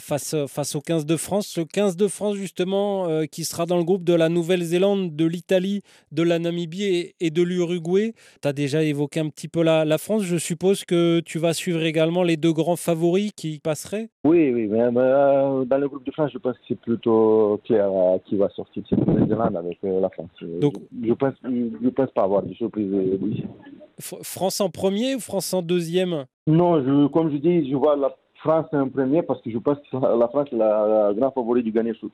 face 0.00 0.34
face 0.46 0.51
au 0.74 0.80
15 0.80 1.06
de 1.06 1.16
France. 1.16 1.46
Ce 1.46 1.60
15 1.60 1.96
de 1.96 2.08
France, 2.08 2.36
justement, 2.36 3.08
euh, 3.08 3.24
qui 3.24 3.44
sera 3.44 3.66
dans 3.66 3.76
le 3.78 3.84
groupe 3.84 4.04
de 4.04 4.14
la 4.14 4.28
Nouvelle-Zélande, 4.28 5.14
de 5.16 5.24
l'Italie, 5.24 5.82
de 6.10 6.22
la 6.22 6.38
Namibie 6.38 7.12
et, 7.20 7.30
de 7.30 7.42
l'Uruguay. 7.42 8.12
Tu 8.42 8.48
as 8.48 8.52
déjà 8.52 8.82
évoqué 8.82 9.20
un 9.20 9.28
petit 9.28 9.48
peu 9.48 9.62
la, 9.62 9.98
France. 9.98 10.22
Je 10.22 10.36
suppose 10.36 10.84
que 10.84 11.20
tu 11.20 11.38
vas 11.38 11.52
suivre 11.54 11.82
également 11.82 12.22
les 12.22 12.36
deux 12.36 12.52
grands 12.52 12.76
favoris 12.76 13.32
qui 13.32 13.60
passeraient 13.60 14.08
Oui, 14.24 14.50
oui. 14.52 14.66
Mais, 14.68 14.80
euh, 14.80 15.64
dans 15.64 15.78
le 15.78 15.88
groupe 15.88 16.04
de 16.04 16.12
France, 16.12 16.30
je 16.32 16.38
pense 16.38 16.56
que 16.56 16.64
c'est 16.68 16.80
plutôt 16.80 17.60
clair 17.64 17.88
qui 18.26 18.36
va 18.36 18.48
sortir 18.50 18.82
cette 18.88 19.06
Nouvelle-Zélande 19.06 19.56
avec 19.56 19.78
la 19.82 20.10
France. 20.10 20.30
Donc, 20.60 20.74
je 21.02 21.08
ne 21.08 21.14
pense, 21.14 21.34
je 21.44 21.88
pense 21.88 22.10
pas 22.10 22.24
avoir 22.24 22.42
de 22.42 22.52
surprise 22.54 22.90
France 23.98 24.60
en 24.60 24.70
premier 24.70 25.14
ou 25.14 25.20
France 25.20 25.54
en 25.54 25.62
deuxième? 25.62 26.26
Non, 26.46 26.82
je, 26.82 27.06
comme 27.08 27.30
je 27.30 27.36
dis, 27.36 27.70
je 27.70 27.76
vois 27.76 27.96
la 27.96 28.14
France 28.42 28.66
en 28.72 28.88
premier 28.88 29.22
parce 29.22 29.40
que 29.40 29.50
je 29.50 29.58
pense 29.58 29.78
que 29.78 29.96
la 29.96 30.28
France 30.28 30.48
est 30.52 30.56
la, 30.56 31.12
grande 31.14 31.32
favorite 31.32 31.64
de 31.64 31.70
gagner 31.70 31.92
cette, 32.00 32.10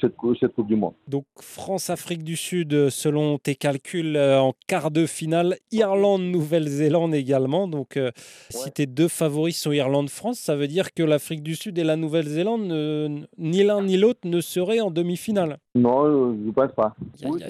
cette, 0.00 0.54
Coupe 0.54 0.66
du 0.66 0.76
Monde. 0.76 0.94
Donc 1.06 1.24
France-Afrique 1.36 2.24
du 2.24 2.36
Sud, 2.36 2.88
selon 2.88 3.38
tes 3.38 3.54
calculs, 3.54 4.16
euh, 4.16 4.40
en 4.40 4.54
quart 4.66 4.90
de 4.90 5.04
finale. 5.04 5.56
Irlande-Nouvelle-Zélande 5.70 7.14
également. 7.14 7.68
Donc 7.68 7.96
euh, 7.96 8.10
si 8.48 8.72
tes 8.72 8.86
deux 8.86 9.08
favoris 9.08 9.60
sont 9.60 9.72
Irlande-France, 9.72 10.38
ça 10.38 10.56
veut 10.56 10.68
dire 10.68 10.94
que 10.94 11.02
l'Afrique 11.02 11.42
du 11.42 11.54
Sud 11.54 11.78
et 11.78 11.84
la 11.84 11.96
Nouvelle-Zélande, 11.96 13.26
ni 13.36 13.62
l'un 13.62 13.82
ni 13.82 13.98
l'autre 13.98 14.20
ne 14.24 14.40
seraient 14.40 14.80
en 14.80 14.90
demi-finale. 14.90 15.58
Non, 15.74 16.06
je 16.34 16.46
ne 16.46 16.50
pense 16.50 16.72
pas. 16.72 16.94
Oui, 17.24 17.42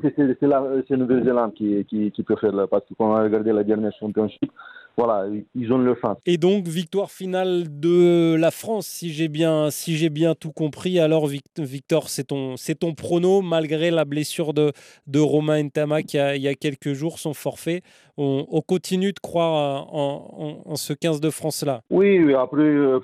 c'est 0.00 0.46
la 0.46 0.96
Nouvelle-Zélande 0.96 1.54
qui, 1.54 1.84
qui, 1.86 2.12
qui 2.12 2.22
préfère, 2.22 2.52
parce 2.68 2.84
qu'on 2.96 3.14
a 3.14 3.22
regardé 3.24 3.52
la 3.52 3.64
dernière 3.64 3.92
championship 3.98 4.50
voilà, 4.96 5.26
ils 5.54 5.72
ont 5.72 5.78
le 5.78 5.94
fin. 5.94 6.16
Et 6.24 6.38
donc, 6.38 6.66
victoire 6.66 7.10
finale 7.10 7.64
de 7.68 8.34
la 8.34 8.50
France, 8.50 8.86
si 8.86 9.10
j'ai 9.10 9.28
bien, 9.28 9.70
si 9.70 9.96
j'ai 9.96 10.08
bien 10.08 10.34
tout 10.34 10.52
compris. 10.52 10.98
Alors, 10.98 11.26
Victor, 11.26 12.08
c'est 12.08 12.24
ton, 12.24 12.56
c'est 12.56 12.76
ton 12.76 12.94
prono, 12.94 13.42
malgré 13.42 13.90
la 13.90 14.06
blessure 14.06 14.54
de, 14.54 14.72
de 15.06 15.18
Romain 15.18 15.62
Ntama 15.64 16.02
qui 16.02 16.18
a, 16.18 16.36
il 16.36 16.42
y 16.42 16.48
a 16.48 16.54
quelques 16.54 16.94
jours, 16.94 17.18
son 17.18 17.34
forfait. 17.34 17.82
On, 18.18 18.62
continue 18.66 19.12
de 19.12 19.18
croire 19.18 19.92
en, 19.92 20.74
ce 20.76 20.94
15 20.94 21.20
de 21.20 21.28
France-là. 21.28 21.82
Oui, 21.90 22.32
après, 22.32 22.62
euh, 22.62 23.00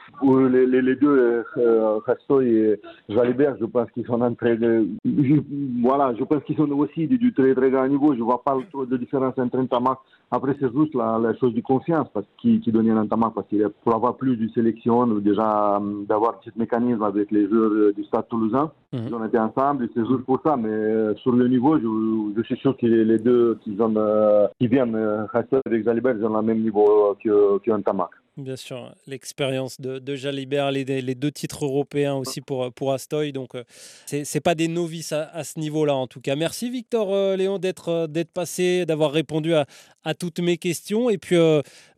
les, 0.49 0.81
les, 0.81 0.97
deux, 0.97 1.45
euh, 1.59 2.01
et 2.41 2.81
Jalibert, 3.11 3.57
je 3.61 3.67
pense 3.67 3.91
qu'ils 3.91 4.07
sont 4.07 4.23
en 4.23 4.35
très. 4.35 4.57
voilà, 5.83 6.15
je 6.19 6.25
pense 6.25 6.43
qu'ils 6.45 6.57
sont 6.57 6.71
aussi 6.71 7.07
du, 7.07 7.35
très 7.35 7.55
très 7.55 7.71
grand 7.71 7.87
niveau. 7.89 8.15
Je 8.15 8.21
ne 8.21 8.25
vois 8.25 8.43
pas 8.43 8.57
trop 8.73 8.87
de 8.87 8.97
différence 8.97 9.35
entre 9.37 9.59
Ntama. 9.59 10.01
Après, 10.35 10.57
c'est 10.59 10.73
juste 10.73 10.95
la, 10.95 11.19
la 11.19 11.35
chose 11.37 11.53
du 11.53 11.63
confiance 11.63 12.09
parce 12.15 12.25
qui, 12.39 12.59
qui 12.61 12.73
donnait 12.73 12.95
notamment 12.95 13.31
parce 13.31 13.47
qu'il 13.49 13.69
pour 13.85 13.95
avoir 13.95 14.17
plus 14.17 14.39
de 14.39 14.49
sélection, 14.55 15.07
déjà 15.07 15.77
euh, 15.77 16.05
d'avoir 16.09 16.41
ce 16.43 16.49
mécanisme 16.57 17.03
avec 17.03 17.31
les 17.31 17.47
joueurs 17.51 17.93
du 17.93 18.03
Stade 18.05 18.29
Toulousain. 18.29 18.73
Mhm. 18.95 19.09
Ils 19.09 19.15
ont 19.15 19.25
été 19.27 19.39
ensemble 19.39 19.85
et 19.85 19.91
c'est 19.95 20.07
juste 20.07 20.25
pour 20.25 20.41
ça. 20.43 20.57
Mais 20.57 20.71
euh, 20.71 21.15
sur 21.17 21.33
le 21.33 21.47
niveau, 21.49 21.79
je, 21.79 22.33
je 22.35 22.43
suis 22.45 22.57
sûr 22.57 22.75
que 22.79 22.87
les 22.87 23.19
deux 23.19 23.59
qui, 23.63 23.77
ont, 23.79 23.95
euh, 23.95 24.47
qui 24.59 24.69
viennent 24.69 24.97
rester 25.35 25.59
avec 25.67 25.85
Jalibert, 25.85 26.17
ils 26.17 26.25
ont 26.25 26.35
le 26.35 26.41
même 26.41 26.63
niveau 26.63 27.15
que, 27.23 27.59
que 27.59 27.71
Bien 28.37 28.57
sûr, 28.57 28.95
l'expérience 29.07 29.81
de, 29.81 29.99
de, 29.99 30.15
Jalibert, 30.15 30.71
les, 30.71 30.85
les, 30.85 31.15
deux 31.15 31.31
titres 31.31 31.65
européens 31.65 32.15
aussi 32.15 32.41
pour, 32.41 32.73
pour 32.73 32.93
Astoy. 32.93 33.33
Donc, 33.33 33.51
c'est 34.07 34.23
n'est 34.35 34.41
pas 34.41 34.55
des 34.55 34.69
novices 34.69 35.13
à, 35.13 35.45
ce 35.45 35.61
niveau-là, 35.61 35.95
en 35.95 36.07
tout 36.07 36.21
cas. 36.21 36.35
Merci, 36.35 36.71
Victor 36.71 37.37
Léon, 37.37 37.59
d'être 37.59 38.09
passé, 38.33 38.87
d'avoir 38.87 39.13
répondu 39.13 39.55
à, 39.55 39.67
à, 40.05 40.15
toutes 40.15 40.41
mes 40.41 40.57
questions. 40.57 41.11
Et 41.11 41.19
puis, 41.19 41.37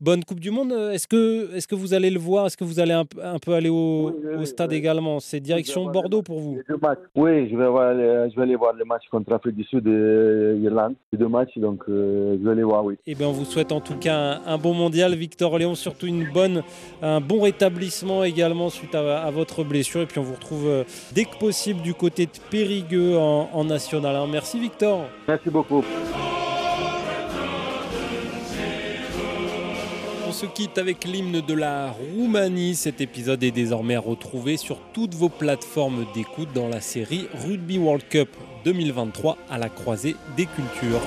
bonne 0.01 0.25
Coupe 0.25 0.40
du 0.40 0.51
Monde. 0.51 0.73
Est-ce 0.92 1.07
que, 1.07 1.55
est 1.55 1.66
que 1.66 1.75
vous 1.75 1.94
allez 1.94 2.11
le 2.11 2.18
voir? 2.18 2.47
Est-ce 2.47 2.57
que 2.57 2.64
vous 2.64 2.81
allez 2.81 2.92
un, 2.92 3.05
un 3.23 3.38
peu 3.38 3.53
aller 3.55 3.70
au, 3.70 4.12
au 4.37 4.44
stade 4.44 4.73
également? 4.73 5.20
C'est 5.20 5.40
direction 5.40 5.85
Bordeaux 5.90 6.23
pour 6.23 6.40
vous 6.40 6.59
Oui, 7.14 7.49
je 7.49 7.57
vais, 7.57 7.68
voir, 7.68 7.94
je 7.94 8.35
vais 8.37 8.42
aller 8.42 8.57
voir 8.57 8.73
le 8.75 8.85
match 8.85 9.05
contre 9.11 9.31
l'Afrique 9.31 9.57
du 9.57 9.64
Sud 9.64 9.87
et 9.87 10.55
l'Irlande. 10.59 10.94
C'est 11.11 11.18
deux 11.18 11.29
matchs, 11.29 11.57
donc 11.57 11.85
euh, 11.88 12.37
je 12.38 12.44
vais 12.44 12.53
aller 12.53 12.62
voir, 12.62 12.85
oui. 12.85 12.94
Et 13.07 13.12
eh 13.12 13.14
bien, 13.14 13.29
on 13.29 13.33
vous 13.33 13.44
souhaite 13.44 13.73
en 13.73 13.81
tout 13.81 13.97
cas 13.97 14.40
un, 14.44 14.59
bon 14.59 14.75
mondial, 14.75 15.14
Victor 15.14 15.59
Léon, 15.59 15.75
surtout 15.75 16.07
une 16.07 16.23
bonne, 16.24 16.62
un 17.02 17.20
bon 17.20 17.42
rétablissement 17.42 18.24
également 18.24 18.70
suite 18.70 18.94
à, 18.94 19.30
votre 19.30 19.64
blessure. 19.64 20.02
Et 20.02 20.06
puis, 20.06 20.18
on 20.18 20.22
vous 20.22 20.34
retrouve 20.34 20.66
euh, 20.66 20.84
dès 21.12 21.24
que 21.24 21.37
possible 21.37 21.82
du 21.82 21.94
côté 21.94 22.26
de 22.26 22.32
Périgueux 22.50 23.16
en, 23.18 23.64
national. 23.64 24.16
Hein. 24.16 24.26
Merci, 24.30 24.58
Victor. 24.58 25.06
Merci 25.28 25.50
beaucoup. 25.50 25.82
se 30.34 30.46
quitte 30.46 30.78
avec 30.78 31.04
l'hymne 31.04 31.40
de 31.40 31.54
la 31.54 31.92
Roumanie. 31.92 32.74
Cet 32.74 33.00
épisode 33.00 33.44
est 33.44 33.52
désormais 33.52 33.94
à 33.94 34.00
retrouver 34.00 34.56
sur 34.56 34.80
toutes 34.92 35.14
vos 35.14 35.28
plateformes 35.28 36.06
d'écoute 36.12 36.48
dans 36.52 36.66
la 36.66 36.80
série 36.80 37.28
Rugby 37.46 37.78
World 37.78 38.02
Cup 38.08 38.28
2023 38.64 39.38
à 39.48 39.58
la 39.58 39.68
croisée 39.68 40.16
des 40.37 40.46
cultures. 40.46 41.00